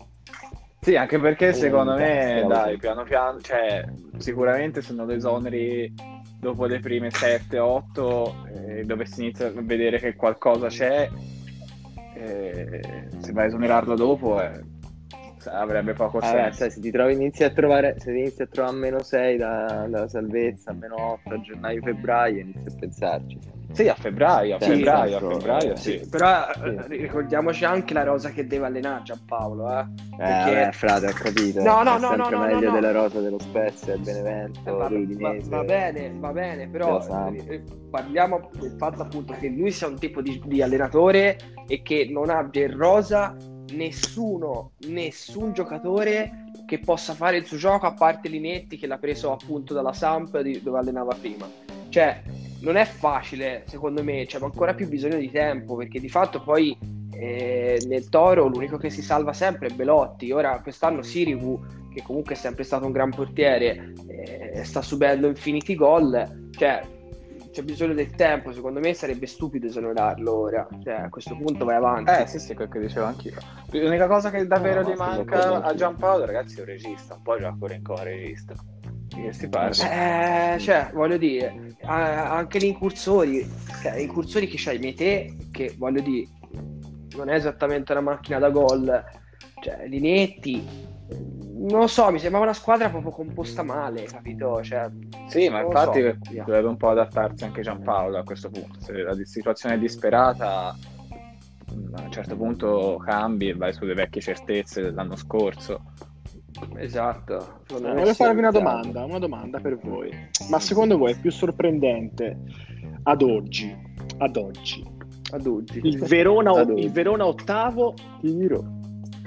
[0.84, 3.86] Sì, anche perché Eh, secondo me, dai, piano piano, cioè,
[4.18, 5.94] sicuramente se non lo esoneri
[6.38, 11.08] dopo le prime 7-8, dove si inizia a vedere che qualcosa c'è,
[12.16, 14.60] eh, se vai a esonerarlo dopo, eh,
[15.46, 16.58] avrebbe poco Vabbè, senso.
[16.58, 19.36] sai, se ti trovi, inizi a trovare, se ti inizi a trovare a meno 6
[19.36, 23.38] da, dalla salvezza, a meno 8 a gennaio, febbraio, inizi a pensarci.
[23.72, 25.30] Sì, a febbraio, a Sì, febbraio, a esatto.
[25.30, 25.98] febbraio, sì.
[25.98, 26.08] Sì.
[26.08, 26.60] Però Sì.
[26.68, 29.80] eh, ricordiamoci anche la rosa che deve allenare Giampaolo, eh.
[29.80, 31.62] Eh, Perché- vabbè, frate, ho capito.
[31.62, 32.72] No, no, è no, sempre no, no, meglio no, no.
[32.74, 34.88] della rosa dello Spezia, del Benevento, Eh, va,
[35.32, 37.34] va- va bene, va bene, però Samp.
[37.50, 42.06] eh, parliamo del fatto appunto che lui sia un tipo di, di allenatore e che
[42.10, 43.34] non abbia in rosa
[43.72, 49.32] nessuno, nessun giocatore che possa fare il suo gioco a parte Linetti che l'ha preso
[49.32, 51.48] appunto dalla Samp di- dove allenava prima.
[51.88, 52.22] Cioè,
[52.60, 56.76] non è facile, secondo me, c'è ancora più bisogno di tempo perché di fatto poi
[57.12, 60.32] eh, nel Toro l'unico che si salva sempre è Belotti.
[60.32, 61.60] Ora quest'anno Sirigu,
[61.92, 66.48] che comunque è sempre stato un gran portiere, eh, sta subendo infiniti gol.
[66.50, 66.82] Cioè,
[67.54, 68.52] c'è bisogno del tempo.
[68.52, 70.66] Secondo me sarebbe stupido esonerarlo ora.
[70.82, 72.10] Cioè, a questo punto vai avanti.
[72.10, 73.36] Eh sì, sì, quel che dicevo anch'io.
[73.70, 75.74] L'unica cosa che davvero No, gli manca a.
[75.74, 77.14] Giampaolo, ragazzi, è un regista.
[77.14, 78.54] Un po' gioca pure in co' regista.
[79.08, 80.54] Che si parla?
[80.54, 83.48] Eh, cioè, voglio dire, anche gli incursori,
[83.80, 86.26] cioè, gli incursori che c'hai Mete, che voglio dire,
[87.14, 89.04] non è esattamente una macchina da gol,
[89.62, 90.66] cioè, Linetti,
[91.66, 94.62] non lo so, mi sembrava una squadra proprio composta male, capito?
[94.62, 94.90] Cioè,
[95.28, 98.80] Sì, ma infatti so, dovrebbe un po' adattarsi anche Giampaolo a questo punto.
[98.80, 104.82] Se la situazione è disperata, a un certo punto cambi e vai sulle vecchie certezze
[104.82, 105.80] dell'anno scorso.
[106.76, 107.62] Esatto.
[107.80, 110.10] me Voglio farvi una domanda, una domanda per voi.
[110.50, 112.38] Ma secondo voi è più sorprendente
[113.04, 113.74] ad oggi,
[114.18, 114.84] ad oggi,
[115.32, 115.80] Ad oggi.
[115.82, 116.84] il Verona, Ad oggi.
[116.84, 118.82] il Verona ottavo, Tiro.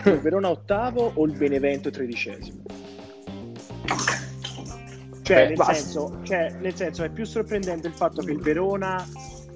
[0.05, 2.63] Il Verona ottavo o il Benevento tredicesimo?
[5.21, 9.05] Cioè, Beh, nel, senso, cioè, nel senso, è più sorprendente il fatto che il Verona,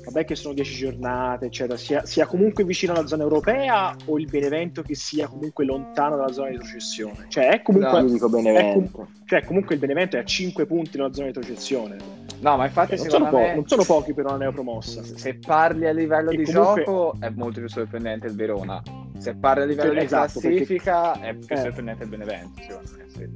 [0.03, 4.25] vabbè che sono 10 giornate, eccetera, sia, sia comunque vicino alla zona europea o il
[4.25, 7.25] Benevento che sia comunque lontano dalla zona di retrocessione?
[7.29, 9.07] Cioè, è comunque, dico Benevento.
[9.25, 11.95] cioè, comunque il Benevento è a 5 punti dalla zona di retrocessione.
[12.41, 15.03] No, ma infatti Cioè, non, sono po- me non sono pochi per una neopromossa.
[15.03, 18.81] se parli a livello E di comunque- gioco è molto più sorprendente il Verona.
[19.21, 21.57] Se parli a livello Cioè, di esatto, perché- classifica è più Eh.
[21.59, 23.05] sorprendente il Benevento, secondo me.
[23.09, 23.29] sì.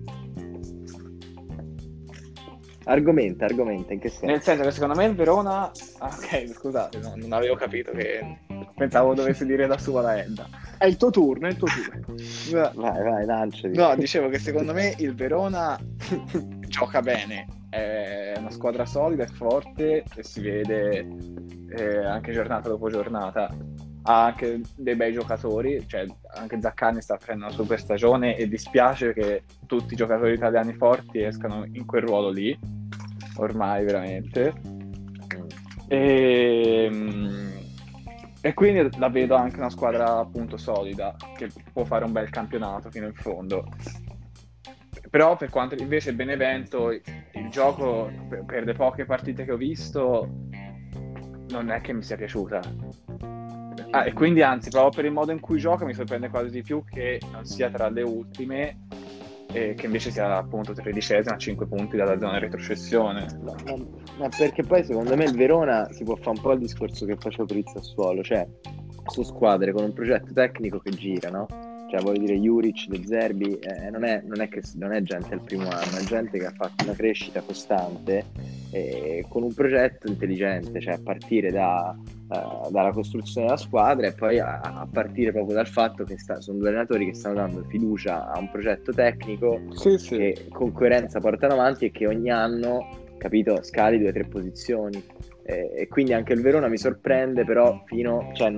[2.87, 4.25] Argomenta, argomenta, in che senso?
[4.27, 5.71] Nel senso che secondo me il Verona.
[5.97, 8.39] Ah, ok, scusate, no, non avevo capito che
[8.75, 10.47] pensavo dovessi dire da sua la Edda.
[10.77, 12.71] È il tuo turno, è il tuo turno.
[12.75, 13.75] Vai, vai, lanciati.
[13.75, 15.79] No, dicevo che secondo me il Verona
[16.67, 21.07] gioca bene, è una squadra solida e forte e si vede
[21.75, 23.49] eh, anche giornata dopo giornata.
[24.07, 29.13] Ha anche dei bei giocatori, cioè anche Zaccani sta facendo una super stagione e dispiace
[29.13, 32.57] che tutti i giocatori italiani forti escano in quel ruolo lì,
[33.37, 34.53] ormai veramente.
[35.87, 37.45] E, mm,
[38.41, 42.91] e quindi la vedo anche una squadra appunto solida che può fare un bel campionato
[42.91, 43.67] fino in fondo.
[45.09, 48.11] Però per quanto invece Benevento, il gioco
[48.45, 50.29] per le poche partite che ho visto
[51.49, 52.59] non è che mi sia piaciuta.
[53.91, 56.61] Ah, e quindi anzi, proprio per il modo in cui gioca mi sorprende quasi di
[56.61, 58.77] più che non sia tra le ultime
[59.51, 63.25] e che invece sia appunto tredicesima a 5 punti dalla zona retrocessione.
[63.41, 66.59] Ma, ma- ma perché poi secondo me il Verona si può fare un po' il
[66.59, 68.47] discorso che facevo per il Sassuolo, cioè
[69.07, 71.47] su squadre con un progetto tecnico che gira, no?
[71.87, 75.33] Cioè voglio dire Juric, De Zerbi, eh, non, è, non è che non è gente
[75.33, 78.25] al primo anno, è gente che ha fatto una crescita costante
[78.71, 81.95] eh, con un progetto intelligente, cioè a partire da,
[82.31, 86.41] eh, dalla costruzione della squadra e poi a, a partire proprio dal fatto che sta-
[86.41, 90.17] sono due allenatori che stanno dando fiducia a un progetto tecnico Sì, sì.
[90.17, 95.01] che con coerenza portano avanti e che ogni anno, capito, scali due o tre posizioni.
[95.47, 98.51] Eh, e quindi anche il Verona mi sorprende, però fino, cioè,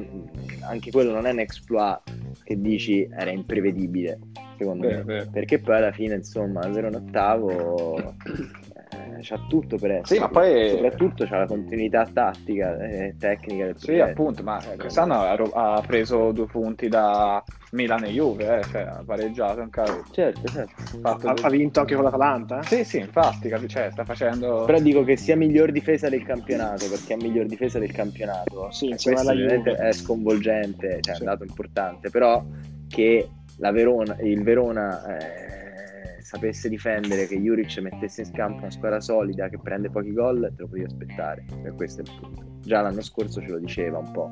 [0.61, 2.01] anche quello non è un exploit
[2.47, 4.19] che dici era imprevedibile,
[4.57, 5.03] secondo Vero, me.
[5.03, 5.29] vero.
[5.31, 8.15] Perché poi alla fine, insomma, il Verona ottavo
[8.91, 10.05] eh, c'ha tutto per essere.
[10.15, 14.77] Sì, ma poi- soprattutto c'ha la continuità tattica e tecnica del Sì, appunto, ma eh,
[14.77, 19.69] quest'anno ha, ha preso due punti da Milan e Juve, eh, cioè ha pareggiato un
[19.69, 20.05] cavolo.
[20.11, 20.75] Certo, certo.
[21.01, 22.63] Ha, due- ha vinto anche con l'Atalanta?
[22.63, 24.63] Sì, sì, infatti, capi- cioè, sta facendo...
[24.65, 28.71] Però dico che sia miglior difesa del campionato, perché è miglior difesa del campionato.
[28.71, 31.23] Sì, questo è sconvolgente, cioè è Sì.
[31.23, 32.43] un dato importante, però
[32.87, 35.66] che la Verona, il Verona eh,
[36.27, 40.61] sapesse difendere, che Juric mettesse in campo una squadra solida che prende pochi gol, te
[40.61, 41.45] lo potevi aspettare.
[41.63, 42.43] E questo è il punto.
[42.59, 44.29] Già l'anno scorso ce lo diceva un po'.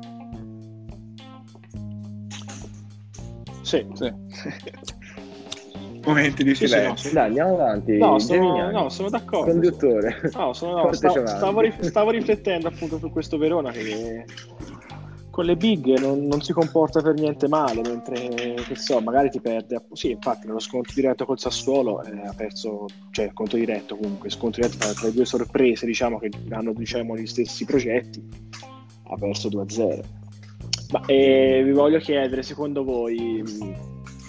[3.62, 4.12] Sì, Sì.
[6.06, 6.90] Momenti di sì, silenzio.
[6.90, 7.12] no, sì.
[7.14, 7.96] Dai, andiamo avanti.
[7.96, 9.50] No, sono, no, sono d'accordo.
[9.50, 10.20] Conduttore.
[10.34, 11.36] No, sono- no, stavo, avanti.
[11.36, 14.24] stavo rif- stavo riflettendo appunto su questo Verona che
[15.36, 19.38] con le big non, non si comporta per niente male, mentre che so, magari ti
[19.38, 19.84] perde.
[19.92, 24.62] Sì, infatti, nello scontro diretto col Sassuolo eh, ha perso, cioè conto diretto comunque, scontro
[24.62, 28.26] diretto tra, le due sorprese, diciamo che hanno diciamo, gli stessi progetti,
[29.08, 30.00] ha perso 2-0.
[30.92, 33.42] Ma eh, vi voglio chiedere, secondo voi,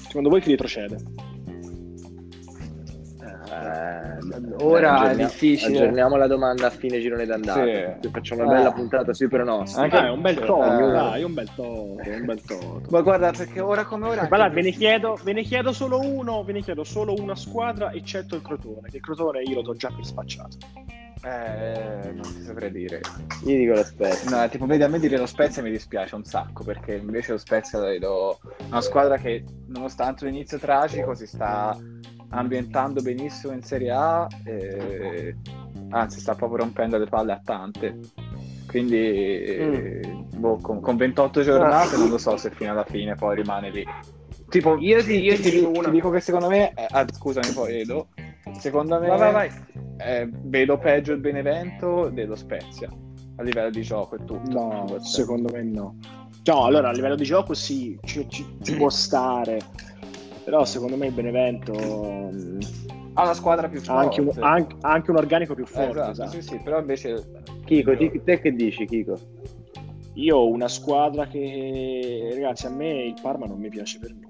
[0.08, 0.98] secondo voi chi retrocede?
[3.68, 5.78] Eh, Ora è difficile.
[5.78, 7.64] Aggiorniamo la domanda a fine girone d'andata.
[8.02, 8.10] Sì.
[8.12, 8.74] Facciamo una bella Eh.
[8.74, 9.80] puntata sui pronostici.
[9.82, 12.82] Anche- Ah, è un bel toto, eh, dai, un bel toto, un bel toto.
[12.90, 14.26] Ma guarda, perché ora come ora...
[14.26, 17.92] Guarda, ve ne, chiedo, ve ne chiedo solo uno, ve ne chiedo solo una squadra,
[17.92, 20.58] eccetto il Crotone, che il Crotone io lo do già per spacciato.
[21.24, 23.02] Eh, non ti saprei dire.
[23.46, 24.30] Io dico l'aspetto.
[24.36, 27.38] No, tipo, vedi, a me dire lo Spezia mi dispiace un sacco, perché invece lo
[27.38, 28.40] Spezia vedo
[28.70, 31.76] una squadra che, nonostante l'inizio tragico, si sta
[32.30, 35.36] ambientando benissimo in Serie A, e-
[35.90, 37.96] anzi sta proprio rompendo le palle a tante.
[38.68, 43.36] Quindi, eh, boh, con, con 28 giornate non lo so se fino alla fine poi
[43.38, 43.86] rimane lì.
[44.50, 45.90] Tipo, Io ti- io ti dico una.
[45.90, 48.08] dico che secondo me, eh, ah, scusami poi Edo,
[48.54, 49.52] secondo me Vai, vai, vai.
[49.98, 52.90] eh, vedo peggio il Benevento dello Spezia
[53.38, 54.50] a livello di gioco e tutto.
[54.50, 55.96] No, secondo me no.
[56.44, 59.60] No, allora a livello di gioco sì, ci, ci- ci può stare,
[60.48, 62.60] però secondo me il Benevento mh,
[63.16, 64.02] ha una squadra più ha forte.
[64.02, 65.90] anche un, ha anche- ha anche un organico più Eh, forte.
[65.90, 66.30] esatto, esatto.
[66.32, 67.22] sì, sì, però invece
[67.66, 69.20] Chico, ti- te che dici, Chico?
[70.14, 74.28] Io ho una squadra che, ragazzi, a me il Parma non mi piace per nulla.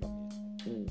[0.00, 0.16] Mamma
[0.64, 0.72] mia.
[0.74, 0.84] Mm.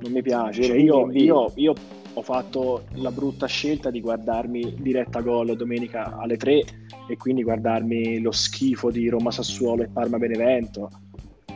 [0.00, 0.62] non mi piace.
[0.62, 1.74] Cioè, io, io- io
[2.14, 6.62] ho fatto la brutta scelta di guardarmi diretta gol domenica alle 3
[7.10, 10.88] e quindi guardarmi lo schifo di Roma Sassuolo e Parma Benevento.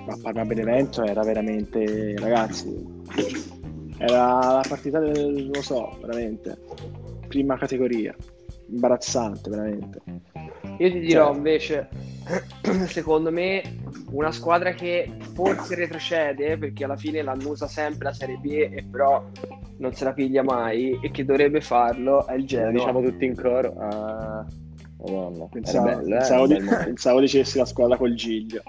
[0.07, 2.73] Ma Parma Benevento era veramente, ragazzi,
[3.99, 6.57] era la partita del, non lo so, veramente,
[7.27, 8.15] prima categoria,
[8.69, 10.01] imbarazzante, veramente.
[10.79, 11.89] Io ti dirò Cioè- invece,
[12.87, 13.63] secondo me,
[14.11, 18.87] una squadra che forse retrocede, perché alla fine l'hanno usa sempre la Serie B e
[18.89, 19.25] però
[19.79, 22.71] non se la piglia mai, e che dovrebbe farlo è il Genoa.
[22.71, 23.75] diciamo tutti in coro.
[23.79, 24.47] Ah,
[24.99, 25.47] madonna.
[25.51, 28.63] Pensavo, bello, eh, pensavo di- pensavo dicessi la squadra col Giglio.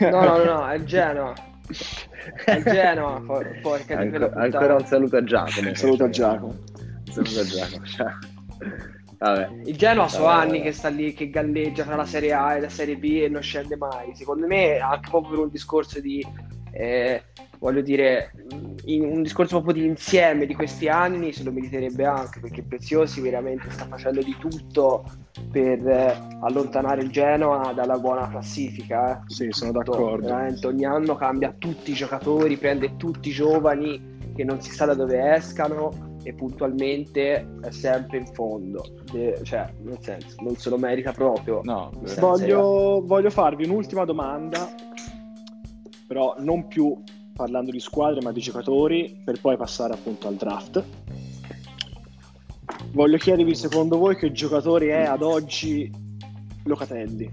[0.00, 1.32] No, no, no, no, è il Genoa.
[2.44, 5.74] È il Genoa, por- porca Anco- ancora un saluto a Giacomo.
[5.74, 6.54] Saluto a Giacomo.
[7.06, 7.84] Un saluto a Giacomo.
[7.86, 8.18] ciao.
[9.16, 9.48] Vabbè.
[9.64, 12.68] Il Genoa so anni che sta lì, che galleggia tra la Serie A e la
[12.68, 14.14] Serie B e non scende mai.
[14.14, 16.22] Secondo me, anche proprio per un discorso di,
[16.72, 17.22] eh,
[17.58, 18.32] voglio dire,
[18.86, 23.70] un discorso proprio di insieme di questi anni, se lo meriterebbe anche perché Preziosi veramente
[23.70, 25.04] sta facendo di tutto
[25.50, 29.16] per eh, allontanare il Genoa dalla buona classifica.
[29.16, 29.22] eh.
[29.26, 30.26] Sì, sono Tutto, d'accordo.
[30.26, 34.84] veramente, ogni anno cambia tutti i giocatori, prende tutti i giovani che non si sa
[34.86, 38.84] da dove escano e puntualmente è sempre in fondo.
[39.12, 41.60] De- cioè, nel senso, non se lo merita proprio.
[41.62, 41.90] No.
[42.18, 44.68] Voglio, voglio farvi un'ultima domanda,
[46.06, 47.00] però non più
[47.34, 50.84] parlando di squadre ma di giocatori, per poi passare appunto al draft.
[52.92, 55.90] Voglio chiedervi secondo voi che giocatore è ad oggi
[56.64, 57.32] Locatelli?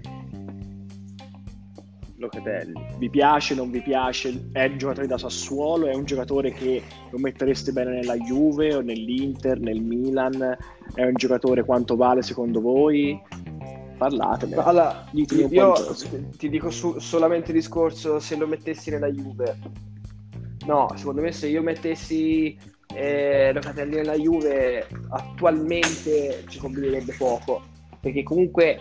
[2.16, 2.72] Locatelli.
[2.98, 4.48] Vi piace, non vi piace?
[4.52, 5.86] È un giocatore da Sassuolo?
[5.86, 10.56] È un giocatore che lo mettereste bene nella Juve o nell'Inter, nel Milan?
[10.94, 13.20] È un giocatore quanto vale secondo voi?
[13.98, 14.56] Parlatene.
[14.56, 15.24] Allora, io
[16.36, 19.56] ti dico su- solamente il discorso se lo mettessi nella Juve.
[20.66, 22.56] No, secondo me se io mettessi
[22.94, 27.62] eh, Locatelli nella Juve attualmente ci combinerebbe poco,
[28.00, 28.80] perché comunque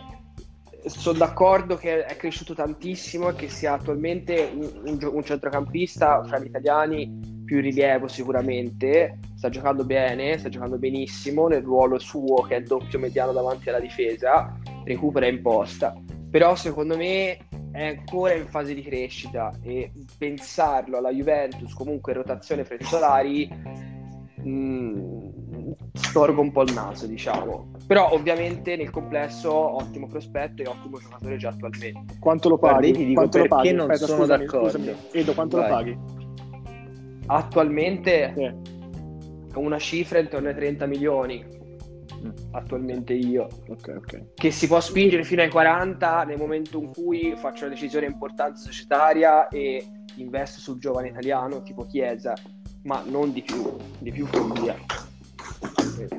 [0.85, 6.39] sono d'accordo che è cresciuto tantissimo e che sia attualmente un, un un centrocampista fra
[6.39, 12.55] gli italiani più rilievo sicuramente, sta giocando bene, sta giocando benissimo nel ruolo suo che
[12.55, 15.93] è il doppio mediano davanti alla difesa, recupera in posta,
[16.31, 17.37] però secondo me
[17.71, 22.77] è ancora in fase di crescita e pensarlo alla Juventus comunque in rotazione fra i
[22.79, 23.49] titolari
[24.41, 30.97] mh, storgo un po' il naso diciamo però ovviamente nel complesso ottimo prospetto e ottimo
[30.99, 32.91] giocatore già attualmente Quanto lo paghi?
[32.93, 33.71] dico quanto lo perché paghi?
[33.73, 34.69] non Aspetta, sono scusami, d'accordo.
[34.69, 34.95] scusami.
[35.11, 35.69] Edo, quanto Vai.
[35.69, 35.97] lo paghi?
[37.27, 39.59] attualmente Sì.
[39.59, 41.45] una cifra intorno ai 30 milioni
[42.51, 44.33] attualmente io Ok, ok.
[44.35, 48.59] che si può spingere fino ai 40 nel momento in cui faccio una decisione importante
[48.59, 52.33] societaria e investo sul giovane italiano tipo Chiesa
[52.83, 53.63] ma non di più,
[53.99, 54.75] di più follia.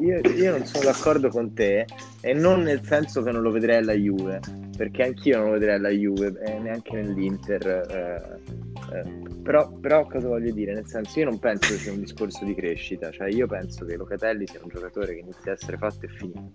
[0.01, 1.87] Io, io non sono d'accordo con te
[2.21, 4.41] e non nel senso che non lo vedrei alla Juve,
[4.83, 7.65] perché anch'io non lo vedrei alla Juve e neanche nell'Inter.
[7.65, 10.75] eh, eh, però, però cosa voglio dire?
[10.75, 13.95] Nel senso, io non penso che sia un discorso di crescita, cioè io penso che
[13.97, 16.51] Locatelli sia un giocatore che inizia a essere fatto e finito,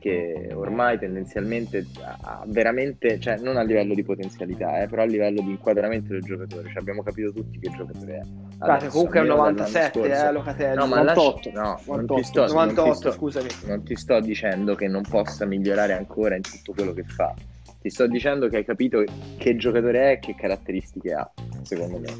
[0.00, 5.40] che ormai tendenzialmente ha veramente, cioè non a livello di potenzialità, eh, però a livello
[5.40, 8.20] di inquadramento del giocatore, cioè, abbiamo capito tutti che giocatore è.
[8.58, 10.76] Adesso, comunque è un almeno dall'anno 97, scorso- eh, Locatelli.
[10.76, 13.48] No, ma 98, lascia- no, non 98, ti sto, non ti 98, sto- scusami.
[13.64, 17.34] non ti sto dicendo che non possa migliorare ancora in tutto quello che fa.
[17.82, 19.02] Ti sto dicendo che hai capito
[19.36, 21.28] che giocatore è e che caratteristiche ha,
[21.62, 22.14] secondo me.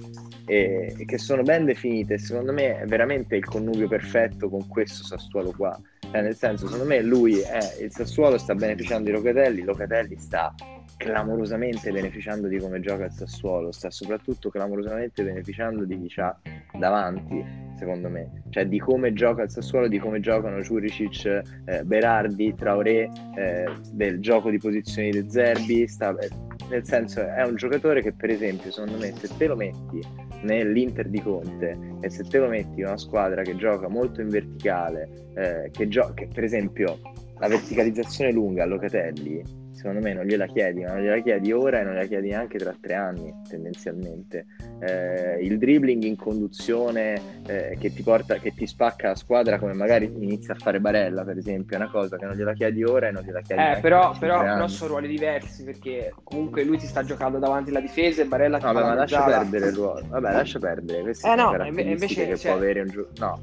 [0.45, 2.19] E, e che sono ben definite.
[2.19, 5.81] Secondo me è veramente il connubio perfetto con questo Sassuolo qua.
[6.01, 10.53] Cioè, nel senso, secondo me lui è il Sassuolo sta beneficiando di Locatelli, Locatelli sta
[11.03, 16.39] clamorosamente beneficiando di come gioca il Sassuolo, sta soprattutto clamorosamente beneficiando di chi c'ha
[16.79, 17.45] davanti,
[17.77, 23.11] secondo me, cioè di come gioca il Sassuolo, di come giocano Juricic, eh, Berardi, Traoré,
[23.37, 26.29] eh, del gioco di posizioni di Zerbi, sta- eh,
[26.69, 30.01] nel senso è un giocatore che per esempio secondo me se te lo metti
[30.43, 34.29] nell'Inter di Conte e se te lo metti in una squadra che gioca molto in
[34.29, 36.99] verticale, eh, che, gio- che per esempio
[37.39, 41.81] la verticalizzazione lunga a Locatelli secondo me non gliela chiedi, ma non gliela chiedi ora
[41.81, 44.47] e non gliela chiedi neanche tra tre anni, tendenzialmente.
[44.79, 49.73] Eh, il dribbling in conduzione eh, che ti porta, che ti spacca la squadra, come
[49.73, 53.09] magari inizia a fare Barella, per esempio, è una cosa che non gliela chiedi ora
[53.09, 56.63] e non gliela chiedi Eh, neanche però, tra però, però sono ruoli diversi perché comunque
[56.63, 59.67] lui ti sta giocando davanti alla difesa e Barella ti No, vabbè, ma lascia perdere
[59.67, 60.07] il ruolo.
[60.09, 61.03] Vabbè, lascia perdere.
[61.03, 63.27] Queste Eh, sono no, invece, che cioè- può avere un giocatore.
[63.27, 63.41] No,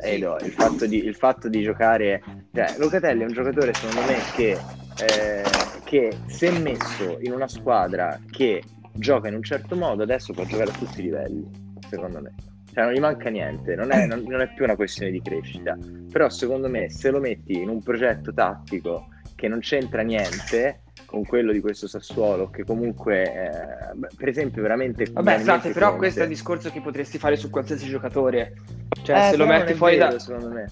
[0.00, 0.06] Sì.
[0.14, 2.22] Edo, il, fatto di, il fatto di giocare.
[2.52, 4.60] Cioè, Locatelli è un giocatore, secondo me, che,
[4.98, 5.42] eh,
[5.84, 8.62] che se messo in una squadra che
[8.92, 11.48] gioca in un certo modo, adesso può giocare a tutti i livelli,
[11.88, 12.34] secondo me.
[12.72, 15.76] Cioè, non gli manca niente, non è, non- non è più una questione di crescita.
[16.10, 21.24] Però, secondo me, se lo metti in un progetto tattico che non c'entra niente con
[21.24, 25.06] quello di questo Sassuolo, che comunque, eh, per esempio, veramente.
[25.10, 28.54] Vabbè, scusate, però Conte- questo è un discorso che potresti fare su qualsiasi giocatore.
[29.02, 30.18] Cioè, Eh, se lo metti fuori vero, da...
[30.20, 30.66] Secondo me.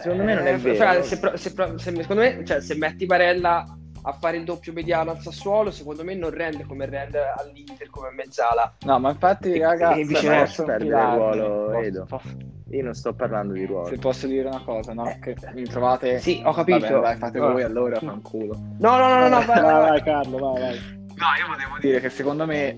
[0.00, 0.74] Secondo me non è Eh, vero.
[0.76, 5.10] fra- se, se se- secondo me, cioè, se metti Barella a fare il doppio mediano
[5.12, 8.74] al Sassuolo, secondo me non rende come rende all'Inter, come mezzala.
[8.84, 11.36] No, ma infatti, E- ragazzi, e viceversa, posso perdere infilarmi?
[11.36, 12.04] il ruolo, Posso- Edo.
[12.06, 12.28] posso-
[12.70, 13.86] Io non sto parlando di ruolo.
[13.86, 15.06] se posso dire una cosa, no?
[15.06, 15.18] Eh.
[15.20, 16.18] Che mi trovate...
[16.18, 16.78] Sì, ho capito.
[16.88, 18.54] Vabbè, dai, fate voi allora, fanculo.
[18.78, 19.88] No, no, no, no, no, vai, vai, vai, vai.
[19.90, 20.78] vai, Carlo, vai, vai.
[21.14, 22.76] No, io volevo dire che secondo me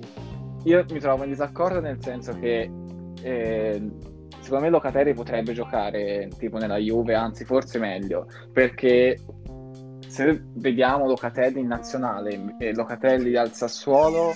[0.65, 2.69] io mi trovo in disaccordo nel senso che
[3.23, 3.91] eh,
[4.45, 9.19] secondo me Locatelli potrebbe giocare tipo nella Juve, anzi forse meglio, perché
[10.07, 14.35] se vediamo Locatelli in nazionale e Locatelli al Sassuolo,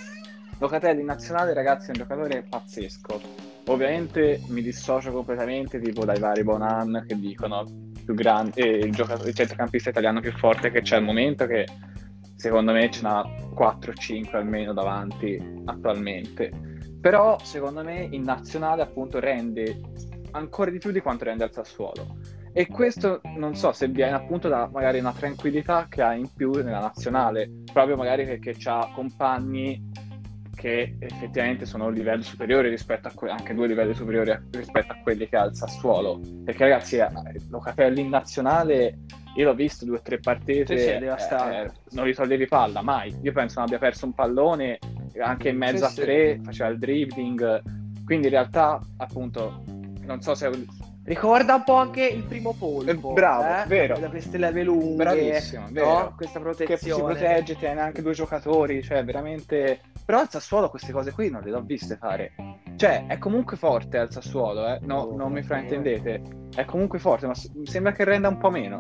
[0.59, 3.21] Locatelli in nazionale ragazzi è un giocatore pazzesco.
[3.67, 7.65] Ovviamente mi dissocio completamente tipo dai vari Bonan che dicono
[8.03, 11.67] più grande, eh, il, giocatore, il centrocampista italiano più forte che c'è al momento che
[12.35, 13.23] secondo me ce n'ha
[13.55, 16.68] 4-5 almeno davanti attualmente.
[17.01, 19.81] Però secondo me in nazionale appunto rende
[20.33, 22.17] ancora di più di quanto rende al Sassuolo.
[22.53, 26.51] E questo non so se viene appunto da magari una tranquillità che ha in più
[26.53, 29.91] nella nazionale, proprio magari perché ha compagni
[30.57, 34.43] che effettivamente sono a un livello superiore rispetto a que- anche due livelli superiori a-
[34.51, 36.19] rispetto a quelli che ha il Sassuolo.
[36.45, 37.09] Perché ragazzi, eh,
[37.49, 38.99] Locatelli in nazionale,
[39.37, 41.61] io l'ho visto due o tre partite, Sì, sì, devastante.
[41.61, 43.17] eh, non ritoglievi palla mai.
[43.23, 44.79] Io penso non abbia perso un pallone,
[45.21, 46.01] anche in mezzo Sì, a sì.
[46.01, 47.63] tre faceva il dribbling.
[48.05, 49.63] Quindi in realtà, appunto,
[50.05, 50.49] non so se
[51.09, 52.91] Ricorda un po' anche il primo polpo.
[52.91, 53.67] Eh, bravo, eh?
[53.67, 53.99] vero.
[53.99, 55.05] Da queste leve lunghe.
[55.05, 55.73] Bravissimo, no?
[55.73, 56.13] vero.
[56.15, 57.15] Questa che si protezione.
[57.15, 59.81] protegge, tiene anche due giocatori, cioè veramente...
[60.05, 62.33] Però al Sassuolo queste cose qui non le ho viste fare.
[62.77, 64.81] Cioè, è comunque forte al Sassuolo, eh?
[64.83, 66.23] No, non mi fraintendete.
[66.55, 68.77] È comunque forte, ma sembra che renda un po' meno.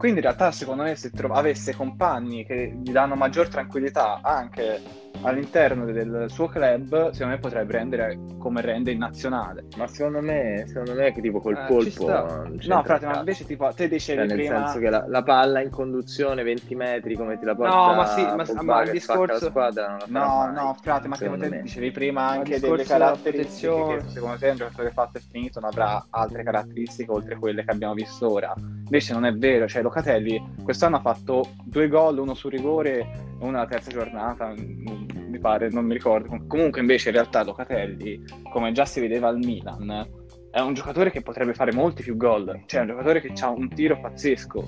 [0.00, 4.80] Quindi in realtà, secondo me, se tro- avesse compagni che gli danno maggior tranquillità anche
[5.22, 9.64] all'interno del suo club, secondo me potrebbe rendere come rende in nazionale.
[9.76, 13.70] Ma secondo me, secondo me che tipo col Eh, c'entra No, frate, ma invece tipo
[13.74, 14.56] te dicevi Cioè, nel prima...
[14.56, 18.06] senso che la, la palla in conduzione 20 metri come ti la porta No, ma
[18.06, 21.08] sì, ma- Pogba ma il discorso- la squadra non la farà No, mai, no, frate,
[21.08, 21.60] ma secondo te me.
[21.60, 26.06] dicevi prima anche delle caratteristiche che secondo te un giocatore fatto e finito non avrà
[26.08, 28.54] altre caratteristiche oltre quelle che abbiamo visto ora.
[28.56, 33.08] Invece non è vero, cioè Locatelli quest'anno ha fatto due gol, uno su rigore e
[33.40, 36.44] uno alla terza giornata, mm, mi pare, non mi ricordo.
[36.46, 38.22] Comunque invece in realtà Locatelli,
[38.52, 40.06] come già si vedeva al Milan,
[40.52, 43.48] è un giocatore che potrebbe fare molti più gol, cioè è un giocatore che ha
[43.48, 44.64] un tiro pazzesco.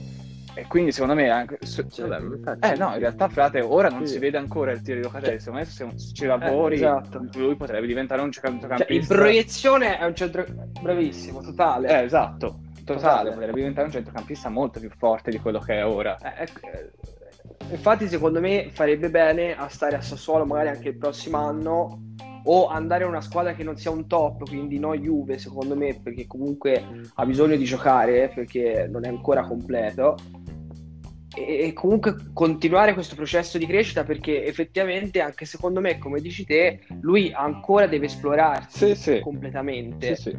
[0.55, 1.59] E quindi secondo me anche...
[1.65, 2.09] Cioè,
[2.61, 4.15] Eh no, in realtà frate, ora non Sì.
[4.15, 7.25] si vede ancora il tiro di Locatelli, secondo me se ci lavori esatto.
[7.37, 9.15] lui potrebbe diventare un Cioè, in centrocampista.
[9.15, 10.45] proiezione è un centro...
[10.79, 11.89] Bravissimo, totale.
[11.89, 16.19] Eh, esatto, totale, potrebbe diventare un centrocampista molto più forte di quello che è ora.
[16.19, 16.91] Eh, ecco, eh,
[17.71, 22.01] infatti, secondo me farebbe bene a stare a Sassuolo magari anche il prossimo anno
[22.45, 26.01] o andare a una squadra che non sia un top, quindi no Juve, secondo me,
[26.03, 30.17] perché comunque ha bisogno di giocare perché non è ancora completo.
[31.35, 36.45] E e comunque continuare questo processo di crescita perché effettivamente anche secondo me, come dici
[36.45, 39.21] te, lui ancora deve esplorarsi Sì, sì.
[39.21, 40.15] completamente.
[40.17, 40.39] Sì, sì.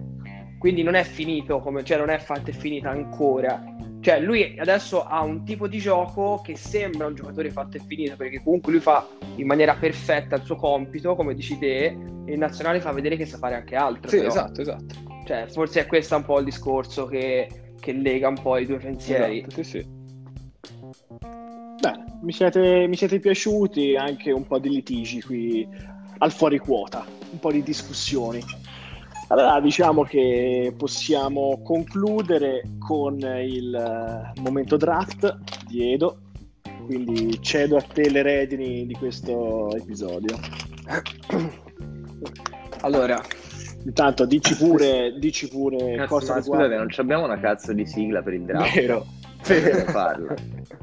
[0.63, 3.61] Quindi non è finito, come, cioè non è fatta e finita ancora.
[3.99, 8.15] Cioè lui adesso ha un tipo di gioco che sembra un giocatore fatto e finito,
[8.15, 9.05] perché comunque lui fa
[9.35, 13.25] in maniera perfetta il suo compito, come dici te, e il nazionale fa vedere che
[13.25, 14.09] sa fare anche altro.
[14.09, 14.29] Sì, però.
[14.29, 14.95] esatto, esatto.
[15.25, 18.77] Cioè, forse è questo un po' il discorso che, che lega un po' i due
[18.77, 19.39] pensieri.
[19.39, 19.85] Esatto, sì, sì.
[21.81, 25.67] Bene, mi siete, mi siete piaciuti anche un po' di litigi qui
[26.19, 28.62] al fuori quota, un po' di discussioni.
[29.33, 36.19] Allora diciamo che possiamo concludere con il eh, momento draft di Edo,
[36.85, 40.37] quindi cedo a te le redini di questo episodio.
[42.81, 43.19] Allora,
[43.85, 48.21] Intanto dici pure, dici pure Cazzo, cosa ma scusate, non abbiamo una cazzo di sigla
[48.21, 48.75] per il draft.
[48.75, 49.05] Vero.
[49.41, 50.35] Farla.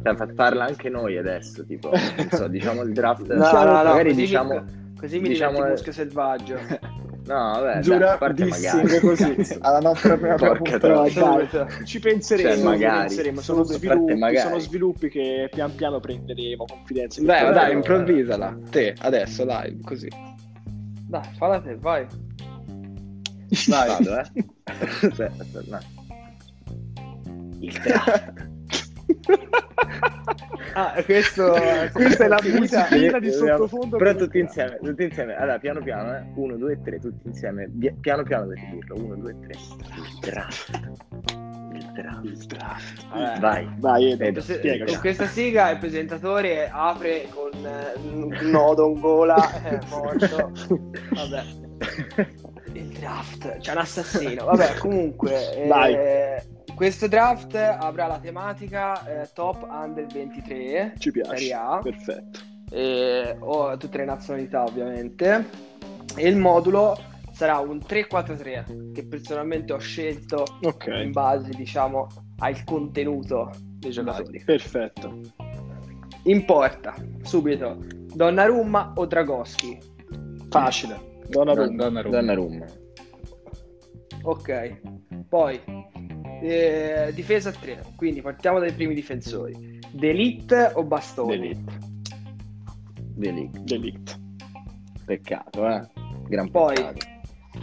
[0.02, 3.32] Cioè, farla anche noi adesso, tipo, non so, diciamo il draft.
[3.32, 4.60] no, no, no, magari così diciamo...
[4.60, 6.58] mi, così mi diciamo- diventi muschio selvaggio.
[7.26, 9.00] No, vabbè, dai, Giura a parte dissing magari.
[9.00, 9.34] così.
[9.36, 9.58] Cazzo.
[9.60, 11.46] Alla nostra prima Porca Però, troia.
[11.64, 12.98] dai, ci penseremo, Cioè, ci magari.
[13.06, 13.40] penseremo.
[13.40, 14.38] Sono, sviluppi, magari.
[14.48, 17.22] sono sviluppi che pian piano prenderemo confidenza.
[17.22, 18.56] Dai, Però- dai, improvvisala.
[18.70, 20.08] Te, adesso, live, così.
[21.08, 22.06] Dai, falla te, vai.
[23.68, 23.88] Vai.
[23.88, 24.24] Vado, eh.
[24.64, 25.78] aspetta, aspetta, no.
[27.60, 28.48] Il draft.
[30.74, 31.52] Ah, questo,
[31.92, 33.96] Questa è la musichina di sottofondo.
[33.96, 35.36] Però per- tutti insieme, tutti insieme.
[35.36, 36.22] Allora, piano piano, eh.
[36.34, 37.68] Uno, due, tre, tutti insieme.
[37.72, 38.94] Via- Piano piano dovete dirlo.
[38.96, 39.52] Uno, due, tre.
[39.58, 40.70] Il draft.
[41.72, 42.24] Il draft.
[42.24, 43.06] Il draft.
[43.10, 43.38] Vabbè.
[43.40, 43.68] Vai.
[43.78, 44.92] Vai, Edo, Se- spiegaci.
[44.92, 50.50] con questa sigla il presentatore apre con eh, un nodo in gola, è morto.
[51.10, 51.42] Vabbè.
[52.72, 54.44] Il draft, c'è un assassino.
[54.44, 55.94] Vabbè, comunque, eh, Vai.
[56.80, 61.36] Questo draft avrà la tematica eh, top under 23, Ci piace.
[61.36, 62.40] Serie A, Perfetto.
[62.70, 65.46] e, o tutte le nazionalità ovviamente.
[66.16, 66.96] E il modulo
[67.32, 71.08] sarà un 3-4-3 che personalmente ho scelto in Ok.
[71.10, 72.06] base, diciamo,
[72.38, 74.42] al contenuto dei giocatori.
[74.42, 75.20] Perfetto.
[76.22, 77.76] In porta, subito,
[78.14, 79.78] Donnarumma o Dragoschi?
[80.48, 80.98] Facile.
[81.28, 81.76] Donnarumma.
[81.76, 82.16] Donnarumma.
[82.16, 82.64] Donnarumma.
[84.22, 84.80] Ok.
[85.28, 85.60] Poi,
[86.40, 89.78] eh, difesa 3, quindi partiamo dai primi difensori.
[89.90, 91.38] D'Elite o Bastoni?
[91.38, 91.78] D'Elite.
[93.14, 93.58] Delict.
[93.60, 94.20] Delict.
[95.04, 95.86] Peccato, eh.
[96.28, 97.06] Gran Poi, peccato.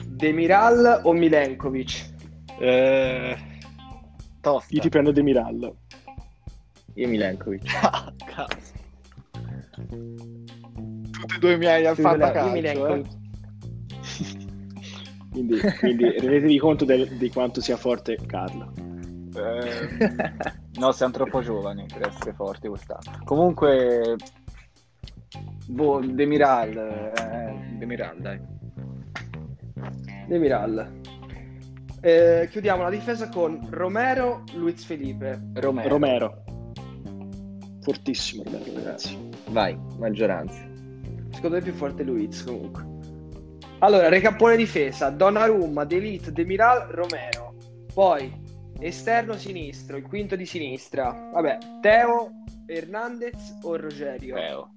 [0.07, 2.13] Demiral o Milenkovic?
[2.59, 3.37] Eh,
[4.41, 4.75] tosta.
[4.75, 5.73] Io ti prendo Demiral.
[6.95, 7.73] Io Milenkovic.
[7.81, 8.73] Ah, cazzo.
[11.11, 13.05] Tutti e due i miei al Io fantacalcio, Milenkovic.
[13.05, 13.16] eh.
[15.37, 18.71] Quindi, quindi rendetevi conto del- di quanto sia forte Carlo.
[19.35, 19.87] Eh,
[20.79, 23.21] no, siamo troppo giovani per essere forti quest'anno.
[23.23, 24.15] Comunque,
[25.67, 28.39] boh, Demiral, eh, Demiral, dai.
[30.27, 31.01] Demiral.
[32.01, 35.39] Eh, chiudiamo la difesa con Romero, Luiz Felipe.
[35.53, 35.89] Romero.
[35.89, 36.43] Romero.
[37.81, 39.17] Fortissimo Romero, ragazzi.
[39.49, 40.59] Vai, maggioranza.
[41.31, 42.95] Secondo me è più forte Luiz comunque.
[43.79, 47.53] Allora, recappone difesa, Donnarumma, D'Elite, Demiral, Romero.
[47.93, 48.31] Poi,
[48.79, 51.29] esterno sinistro, il quinto di sinistra.
[51.31, 52.31] Vabbè, Teo,
[52.65, 54.35] Hernandez o Rogerio?
[54.35, 54.71] Teo.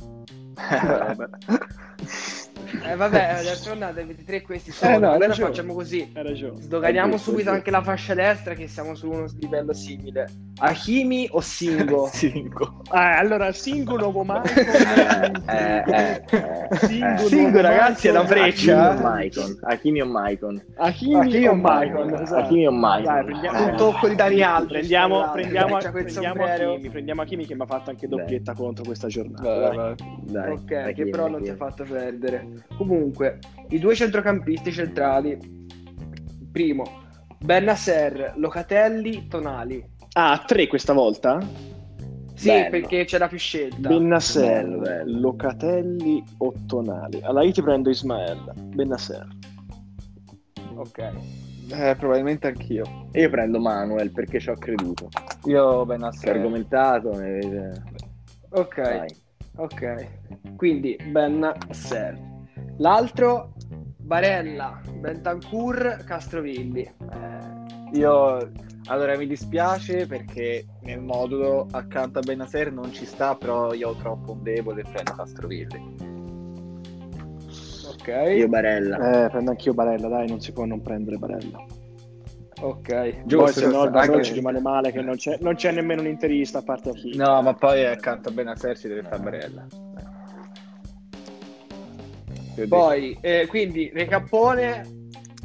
[2.54, 2.92] Vabbè.
[2.92, 4.94] Eh vabbè, d'altronde 23 questi sono.
[4.94, 5.48] Eh, no, allora ragione.
[5.48, 6.10] facciamo così.
[6.14, 6.60] Hai ragione.
[6.60, 10.28] Sdoganiamo subito anche la fascia destra che siamo su uno livello simile.
[10.58, 12.08] Hakimi o Singo?
[12.12, 12.82] Cinco.
[12.90, 15.42] Ah, allora, singolo nuovo Eh, Michael.
[15.48, 17.28] eh, eh, eh, Singolo eh.
[17.28, 18.40] Singo, ragazzi, è la Michael.
[18.40, 19.58] breccia.
[19.62, 20.64] Hakimi o Maicon?
[20.76, 21.48] Hakimi o Maicon?
[21.48, 21.60] O Michael.
[21.60, 22.40] Maicon, esatto.
[22.44, 23.14] Hakimi o Maicon?
[23.14, 24.68] Dai, prendiamo Un tocco di Dani Alves.
[24.70, 26.44] Prendiamo, prendiamo, prendiamo.
[26.44, 29.94] Hakimi, prendiamo Hakimi che mi ha fatto anche doppietta contro questa giornata.
[30.50, 32.39] Ok, che però non ti ha fatto perdere.
[32.76, 33.38] Comunque,
[33.68, 35.38] i due centrocampisti centrali.
[36.52, 36.84] Primo,
[37.38, 39.84] Bernasser, Locatelli, Tonali.
[40.14, 41.38] Ah, tre questa volta?
[42.34, 42.70] Sì, Bello.
[42.70, 43.88] perché c'era più scelta.
[43.88, 45.20] Bennasser, Bello.
[45.20, 47.20] Locatelli, Ottonali.
[47.22, 49.26] Allora io ti prendo Ismael, Bennasser.
[50.74, 51.12] Ok.
[51.72, 53.08] Eh, probabilmente anch'io.
[53.12, 55.08] E io prendo Manuel perché ci ho creduto.
[55.44, 56.34] Io Che ho Benasser.
[56.36, 57.10] argomentato.
[57.10, 57.82] avete-
[58.50, 59.14] Ok, Vai.
[59.56, 60.06] ok.
[60.56, 62.18] Quindi Ben Ser.
[62.80, 63.52] L'altro
[63.98, 66.80] Barella, Bentancur, Castrovilli.
[66.82, 68.50] Eh, io
[68.86, 73.94] allora mi dispiace perché nel modulo accanto a Benasser non ci sta, però io ho
[73.96, 76.08] troppo un debole e prendo Castrovilli.
[77.90, 79.24] Ok, Io Barella.
[79.26, 81.62] Eh, prendo anch'io Barella, dai, non si può non prendere Barella.
[82.62, 82.88] ok.
[82.88, 86.00] Poi Giusto, se no Barolo anche- ci rimane male che non c'è, non c'è nemmeno
[86.00, 87.14] un interista a parte a chi.
[87.14, 89.66] No, ma poi accanto a Benasser ci deve stare Barella.
[92.68, 94.82] Poi, eh, quindi, Recappone,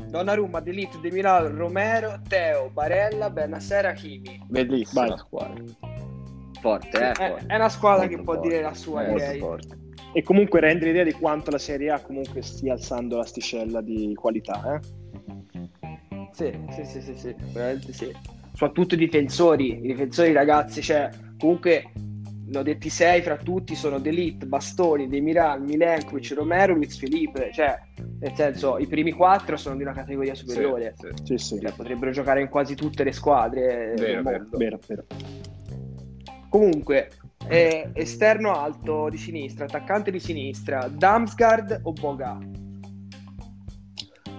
[0.10, 4.42] Donnarumma, Delite, De Milano, Romero, Teo, Barella, Benasser, Hakimi.
[4.48, 5.10] Bellissima Vai.
[5.10, 5.64] la squadra.
[6.62, 7.12] Forte, eh?
[7.12, 7.46] È, forte.
[7.48, 8.48] è una squadra Molto che può forte.
[8.50, 9.40] dire la sua, Molto direi.
[9.40, 9.78] forte.
[10.14, 14.76] E comunque rende l'idea di quanto la Serie A comunque stia alzando l'asticella di qualità.
[14.76, 14.80] Eh?
[16.32, 18.12] Sì, sì, sì, sì, sì, veramente sì.
[18.54, 21.92] Soprattutto i difensori, i difensori ragazzi, cioè, comunque,
[22.48, 27.78] ne ho detti sei fra tutti, sono Delite, Bastoni, Demiral, Milenkovic, Romero, Luiz Felipe, cioè,
[28.20, 30.94] nel senso, i primi quattro sono di una categoria superiore.
[30.98, 31.24] Sì, sì.
[31.24, 34.48] Sì, sì, Cioè, potrebbero giocare in quasi tutte le squadre Vero, del vero.
[34.52, 35.06] vero, vero.
[36.50, 37.10] Comunque,
[37.48, 42.38] eh, esterno alto di sinistra, attaccante di sinistra, Damsgaard o Boga?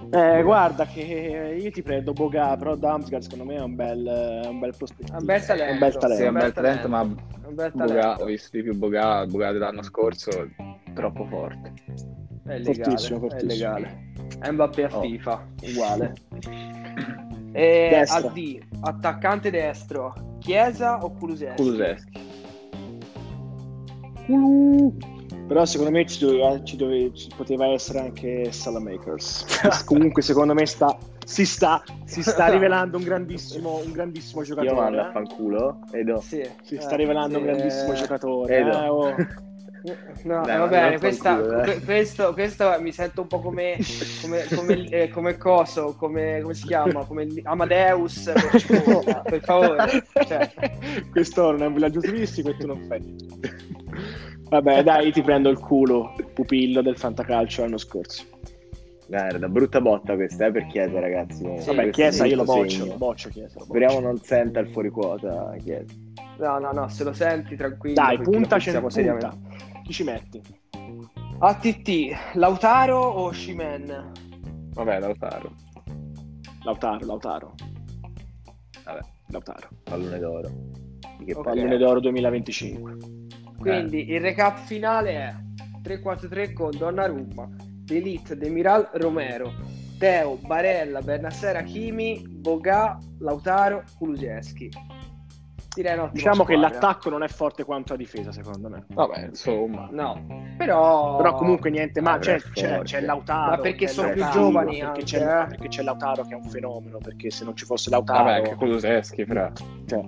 [0.09, 4.05] Eh, guarda che io ti prendo Boga, però Damsgaard secondo me è un bel,
[4.43, 5.17] è un bel prospettivo.
[5.17, 5.69] Un bel talento.
[5.69, 6.23] È un bel Sì, talento.
[6.23, 7.15] è un bel talento, ma Un
[7.55, 8.23] bel Boga, talento.
[8.23, 10.31] ho visto di più Boga, Boga dell'anno scorso,
[10.93, 11.73] troppo forte.
[12.45, 13.51] È legale, Fortissimo, è fortissimo.
[13.73, 14.05] legale.
[14.51, 15.01] Mbappé a Oh.
[15.01, 16.13] FIFA, uguale.
[17.51, 18.29] E Destra.
[18.29, 21.61] D, attaccante destro, Chiesa o Kulusevski?
[21.63, 22.25] Kulusevski.
[25.47, 29.45] Però secondo me ci, doveva- ci dove- ci poteva essere anche Salamakers.
[29.85, 34.75] Comunque secondo me sta, si, sta, si sta rivelando un grandissimo, un grandissimo Io giocatore.
[34.75, 35.11] mando a eh.
[35.11, 35.79] fanculo.
[35.91, 36.19] Edo.
[36.19, 36.43] Sì.
[36.63, 38.57] Si sta eh, rivelando un sì, grandissimo eh, giocatore.
[38.57, 38.83] Edo.
[38.83, 39.15] eh, oh.
[40.23, 41.63] No, Dai, va bene, questa, fanculo, eh.
[41.63, 43.77] que- questo, questo mi sento un po' come,
[44.21, 47.05] come, come, eh, come coso, come, come si chiama?
[47.05, 50.03] Come Amadeus, per, favore, per favore.
[50.27, 50.51] Cioè,
[51.09, 53.66] Questo non è un villaggio turistico e tu non fai niente.
[54.49, 58.23] Vabbè, dai, ti prendo il culo, pupillo del fantacalcio l'anno scorso.
[59.07, 61.37] Guarda, brutta botta questa, eh, per Chiesa, ragazzi.
[61.37, 63.53] Sì, Vabbè, Questo Chiesa io lo boccio, lo boccio Chiesa.
[63.53, 63.65] lo boccio.
[63.65, 65.93] Speriamo non senta il fuori quota, Chiesa.
[66.39, 67.95] no, no, no, se lo senti tranquillo.
[67.95, 69.29] Dai, punta, ce ne pensiamo punta.
[69.29, 69.81] seriamente.
[69.83, 70.41] Chi ci metti?
[71.39, 74.11] ATT, Lautaro o Shimen?
[74.73, 75.51] Vabbè, Lautaro.
[76.63, 77.53] Lautaro, Lautaro.
[78.83, 79.67] Vabbè, Lautaro.
[79.83, 80.49] pallone d'oro.
[81.43, 82.97] Pallone d'oro 2025.
[83.57, 85.35] Quindi il recap finale è
[85.83, 87.47] 3-4-3 con Donnarumma,
[87.83, 89.51] Delite, Demiral, Romero,
[89.97, 94.69] Teo, Barella, Bernasser, Hakimi, Boga, Lautaro, Kulusevski.
[95.77, 96.69] Direi Diciamo che squadra.
[96.79, 98.83] l'attacco non è forte quanto la difesa, secondo me.
[98.87, 99.87] Vabbè, insomma.
[99.91, 100.25] No,
[100.57, 101.17] però...
[101.17, 103.51] Però comunque niente, ma Ah, c'è, c'è, c'è Lautaro.
[103.51, 105.45] Ma perché sono più giovani perché anche, c'è, eh?
[105.49, 108.23] perché c'è Lautaro che è un fenomeno, perché se non ci fosse Lautaro...
[108.23, 109.51] Vabbè, anche Kulusevski, fra.
[109.85, 110.03] Cioè,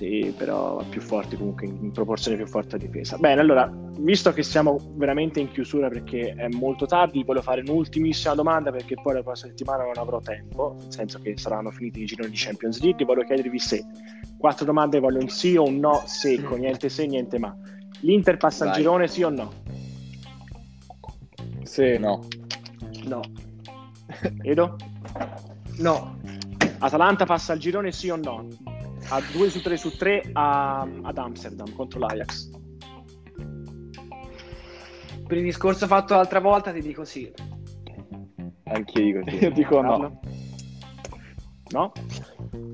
[0.00, 3.18] sì, però più forti comunque, in proporzione più forte a difesa.
[3.18, 8.34] Bene, allora, visto che siamo veramente in chiusura perché è molto tardi, voglio fare un'ultimissima
[8.34, 12.06] domanda perché poi la prossima settimana non avrò tempo, nel senso che saranno finiti i
[12.06, 13.04] gironi di Champions League.
[13.04, 13.84] Voglio chiedervi se
[14.38, 17.54] quattro domande voglio un sì o un no secco, niente se, niente ma.
[18.00, 18.80] L'Inter passa il Vai.
[18.80, 19.52] girone, sì o no?
[21.64, 22.26] Sì, no.
[23.04, 23.20] No,
[24.44, 24.76] Edo?
[25.76, 26.16] no,
[26.78, 28.46] Atalanta passa il girone, sì o no?
[29.10, 32.50] A 2 su 3 su 3 ad Amsterdam contro l'Ajax.
[35.26, 37.32] per il discorso fatto l'altra volta ti dico sì.
[38.64, 39.36] Anche io dico sì.
[39.44, 40.20] Io dico no.
[41.70, 41.92] No?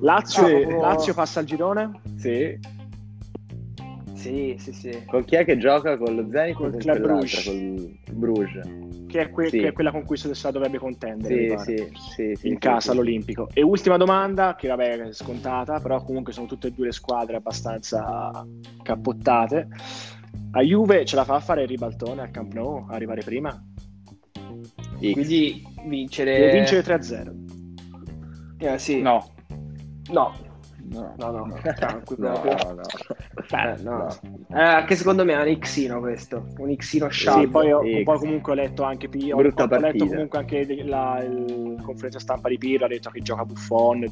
[0.00, 2.00] Lazio, proprio- Lazio passa il girone?
[2.16, 2.58] Sì.
[4.26, 5.04] Sì, sì, sì.
[5.06, 5.96] Con chi è che gioca?
[5.96, 6.98] Con lo Zenit con Club?
[7.00, 7.44] Bruges.
[7.44, 8.68] Col Bruges.
[9.06, 9.58] Che è, que- Sì.
[9.60, 11.58] che è quella con cui Sodessa dovrebbe contendere.
[11.58, 12.90] Sì, sì, sì, in sì, casa sì.
[12.90, 13.48] all'Olimpico.
[13.52, 17.36] E ultima domanda, che vabbè è scontata, però comunque sono tutte e due le squadre
[17.36, 18.44] abbastanza
[18.82, 19.68] cappottate.
[20.52, 23.62] A Juve ce la fa a fare il ribaltone al Camp Nou, arrivare prima?
[24.98, 25.12] X.
[25.12, 26.38] Quindi vincere...
[26.38, 27.34] Deve vincere 3-0.
[28.58, 29.00] Eh, sì.
[29.02, 29.34] No.
[30.10, 30.32] No,
[30.88, 31.44] No, no, no.
[31.46, 31.54] no.
[31.74, 32.72] Tranquillo, No, proprio.
[32.74, 32.82] no.
[33.50, 34.08] Beh, no.
[34.54, 37.50] Eh, anche secondo me è un Xino questo, un Xino Sì, scialbo.
[37.50, 41.22] poi, ho, poi comunque ho letto anche Pirlo, ho, Brutta ho letto comunque anche la
[41.22, 44.08] il- conferenza stampa di Pirlo, ha detto che gioca Buffon, eh,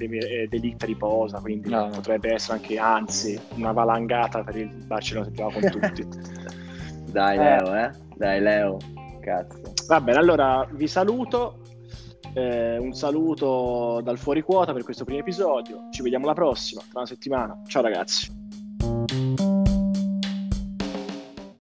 [0.48, 1.88] De Ligt riposa, quindi No.
[1.92, 6.06] potrebbe essere anche, anzi, una valangata per il Barcellona se gioca con tutti.
[7.12, 7.40] Dai, Eh.
[7.42, 7.90] Leo, eh.
[8.16, 8.76] Dai, Leo.
[9.20, 9.72] Cazzo.
[9.86, 11.60] Va bene, allora vi saluto.
[12.34, 15.86] Eh, un saluto dal fuori quota per questo primo episodio.
[15.90, 17.60] Ci vediamo la prossima, tra una settimana.
[17.66, 19.73] Ciao ragazzi.